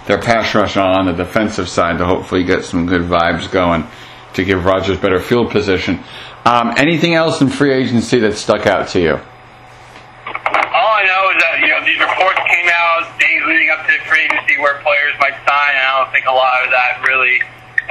their 0.06 0.18
pass 0.18 0.54
rush 0.54 0.76
on 0.76 1.06
the 1.06 1.12
defensive 1.12 1.68
side 1.68 1.98
to 1.98 2.06
hopefully 2.06 2.44
get 2.44 2.64
some 2.64 2.86
good 2.86 3.02
vibes 3.02 3.50
going 3.50 3.86
to 4.34 4.44
give 4.44 4.64
Rodgers 4.64 4.98
better 4.98 5.20
field 5.20 5.50
position. 5.50 6.02
Um, 6.44 6.74
anything 6.76 7.14
else 7.14 7.40
in 7.40 7.48
free 7.48 7.72
agency 7.72 8.18
that 8.20 8.34
stuck 8.34 8.66
out 8.66 8.88
to 8.88 9.00
you? 9.00 9.14
All 9.14 10.92
I 10.98 11.04
know 11.06 11.30
is 11.30 11.38
that 11.38 11.62
you 11.62 11.70
know 11.70 11.80
these 11.86 12.00
reports 12.02 12.40
came 12.50 12.66
out 12.66 12.82
days 13.22 13.42
leading 13.46 13.70
up 13.70 13.86
to 13.86 13.94
free 14.10 14.26
agency 14.26 14.58
where 14.58 14.82
players 14.82 15.14
might 15.22 15.38
sign, 15.46 15.72
and 15.78 15.84
I 15.86 16.02
don't 16.02 16.10
think 16.10 16.26
a 16.26 16.34
lot 16.34 16.66
of 16.66 16.70
that 16.74 16.98
really 17.06 17.38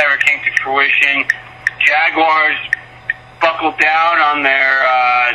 ever 0.03 0.19
came 0.19 0.43
to 0.43 0.51
fruition. 0.59 1.23
Jaguars 1.79 2.59
buckled 3.39 3.79
down 3.79 4.19
on 4.19 4.43
their 4.43 4.83
uh, 4.83 5.31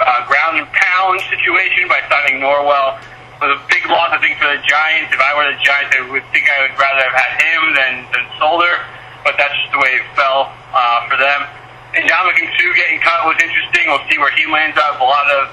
uh, 0.00 0.26
ground 0.26 0.56
and 0.56 0.68
pound 0.72 1.20
situation 1.28 1.84
by 1.86 2.00
signing 2.08 2.40
Norwell. 2.40 2.96
It 2.96 3.52
was 3.52 3.60
a 3.60 3.62
big 3.68 3.84
loss, 3.92 4.08
I 4.08 4.18
think, 4.24 4.40
for 4.40 4.48
the 4.48 4.62
Giants. 4.64 5.12
If 5.12 5.20
I 5.20 5.36
were 5.36 5.52
the 5.52 5.60
Giants, 5.60 5.92
I 5.92 6.00
would 6.08 6.24
think 6.32 6.48
I 6.48 6.64
would 6.64 6.76
rather 6.80 7.04
have 7.04 7.12
had 7.12 7.32
him 7.44 7.60
than 7.76 7.92
than 8.08 8.24
Solder 8.40 8.80
but 9.24 9.38
that's 9.38 9.54
just 9.54 9.72
the 9.72 9.80
way 9.80 9.98
it 9.98 10.06
fell 10.14 10.50
uh, 10.74 11.08
for 11.08 11.16
them. 11.16 11.46
And 11.94 12.08
Ndamukong 12.08 12.48
Suh 12.56 12.72
getting 12.74 13.00
cut 13.00 13.24
was 13.28 13.36
interesting. 13.42 13.84
We'll 13.86 14.04
see 14.08 14.16
where 14.16 14.32
he 14.32 14.48
lands 14.48 14.78
up. 14.80 15.00
A 15.00 15.04
lot 15.04 15.28
of 15.28 15.52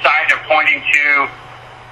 signs 0.00 0.32
are 0.32 0.42
pointing 0.48 0.80
to 0.80 1.28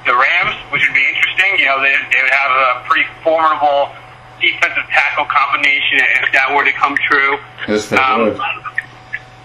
the 0.09 0.15
Rams, 0.17 0.57
which 0.73 0.83
would 0.83 0.97
be 0.97 1.07
interesting. 1.13 1.61
You 1.61 1.67
know, 1.71 1.79
they, 1.81 1.93
they 2.11 2.21
would 2.25 2.33
have 2.35 2.53
a 2.53 2.89
pretty 2.89 3.07
formidable 3.23 3.93
defensive 4.41 4.89
tackle 4.91 5.29
combination 5.31 6.03
if 6.25 6.33
that 6.35 6.51
were 6.51 6.65
to 6.65 6.75
come 6.75 6.97
true. 7.07 7.39
Yes, 7.69 7.89
they 7.89 8.01
um, 8.01 8.33
would. 8.33 8.41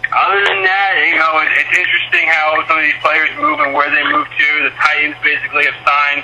Other 0.08 0.42
than 0.48 0.64
that, 0.64 0.92
you 1.04 1.20
know, 1.20 1.44
it, 1.44 1.52
it's 1.60 1.76
interesting 1.76 2.26
how 2.32 2.64
some 2.66 2.80
of 2.80 2.84
these 2.88 2.98
players 3.04 3.30
move 3.38 3.60
and 3.60 3.76
where 3.76 3.92
they 3.92 4.02
move 4.08 4.26
to. 4.26 4.48
The 4.64 4.74
Titans 4.80 5.20
basically 5.20 5.68
have 5.68 5.78
signed 5.84 6.24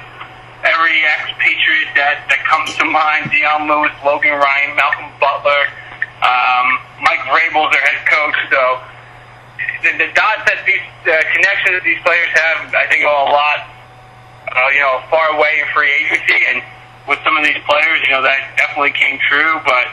every 0.63 1.03
ex-Patriot 1.03 1.91
that, 1.99 2.23
that 2.31 2.41
comes 2.47 2.71
to 2.79 2.85
mind, 2.87 3.31
Dion 3.31 3.67
Lewis, 3.67 3.91
Logan 4.03 4.39
Ryan, 4.39 4.75
Malcolm 4.75 5.11
Butler, 5.19 5.63
um, 6.23 6.67
Mike 7.03 7.19
Vrabel's 7.27 7.71
their 7.75 7.83
head 7.83 8.01
coach. 8.07 8.39
So 8.47 8.63
the, 9.83 9.91
the 9.99 10.09
dots 10.15 10.47
that 10.47 10.63
these 10.63 10.83
uh, 11.03 11.19
connections 11.35 11.75
that 11.75 11.83
these 11.83 11.99
players 12.07 12.31
have, 12.31 12.71
I 12.71 12.87
think, 12.87 13.03
go 13.03 13.11
a 13.11 13.27
lot, 13.27 13.59
uh, 14.55 14.69
you 14.71 14.79
know, 14.79 15.03
far 15.11 15.35
away 15.35 15.59
in 15.59 15.67
free 15.75 15.91
agency. 15.91 16.39
And 16.47 16.63
with 17.11 17.19
some 17.27 17.35
of 17.35 17.43
these 17.43 17.59
players, 17.67 17.99
you 18.07 18.15
know, 18.15 18.23
that 18.23 18.55
definitely 18.55 18.95
came 18.95 19.19
true. 19.27 19.59
But 19.67 19.91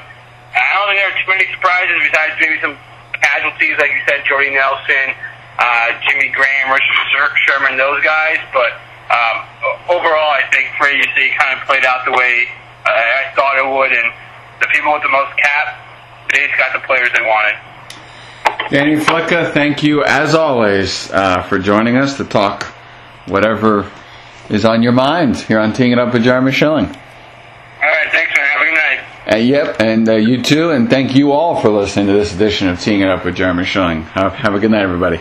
I 0.54 0.70
don't 0.78 0.86
think 0.94 1.02
there 1.02 1.10
are 1.10 1.18
too 1.18 1.30
many 1.34 1.46
surprises 1.50 1.98
besides 1.98 2.38
maybe 2.38 2.62
some 2.62 2.78
casualties, 3.18 3.74
like 3.82 3.90
you 3.90 4.02
said, 4.06 4.22
Jordy 4.22 4.54
Nelson, 4.54 5.18
uh, 5.58 5.98
Jimmy 6.06 6.30
Graham, 6.30 6.70
Richard 6.70 7.34
Sherman, 7.42 7.74
those 7.74 7.98
guys. 8.06 8.38
But 8.54 8.78
um, 9.10 9.36
overall, 9.90 10.30
I 10.30 10.42
think 10.52 10.70
free 10.78 10.98
agency 10.98 11.34
kind 11.36 11.58
of 11.58 11.66
played 11.66 11.84
out 11.84 12.04
the 12.04 12.12
way 12.12 12.46
uh, 12.86 12.90
I 12.90 13.34
thought 13.34 13.58
it 13.58 13.66
would, 13.66 13.92
and 13.92 14.12
the 14.60 14.66
people 14.72 14.92
with 14.92 15.02
the 15.02 15.10
most 15.10 15.36
cap, 15.36 15.78
they 16.32 16.46
just 16.46 16.56
got 16.56 16.72
the 16.72 16.86
players 16.86 17.08
they 17.16 17.22
wanted. 17.22 17.58
Danny 18.70 18.96
Flicka, 18.96 19.52
thank 19.52 19.82
you 19.82 20.04
as 20.04 20.34
always 20.34 21.10
uh, 21.10 21.42
for 21.42 21.58
joining 21.58 21.96
us 21.96 22.16
to 22.18 22.24
talk 22.24 22.64
whatever 23.26 23.90
is 24.48 24.64
on 24.64 24.82
your 24.82 24.92
mind 24.92 25.36
here 25.36 25.58
on 25.58 25.72
Teeing 25.72 25.92
It 25.92 25.98
Up 25.98 26.12
with 26.12 26.22
Jeremy 26.22 26.52
Schilling. 26.52 26.86
All 26.86 26.92
right, 26.92 28.12
thanks, 28.12 28.32
man. 28.36 28.46
Have 28.46 28.60
a 28.60 28.64
good 28.64 28.74
night. 28.74 29.32
Uh, 29.32 29.36
yep, 29.36 29.80
and 29.80 30.08
uh, 30.08 30.14
you 30.14 30.42
too, 30.42 30.70
and 30.70 30.88
thank 30.88 31.16
you 31.16 31.32
all 31.32 31.60
for 31.60 31.68
listening 31.70 32.06
to 32.06 32.12
this 32.12 32.34
edition 32.34 32.68
of 32.68 32.80
Teeing 32.80 33.00
It 33.00 33.08
Up 33.08 33.24
with 33.24 33.34
Jeremy 33.34 33.64
Schilling. 33.64 34.02
Have, 34.02 34.34
have 34.34 34.54
a 34.54 34.60
good 34.60 34.70
night, 34.70 34.82
everybody. 34.82 35.20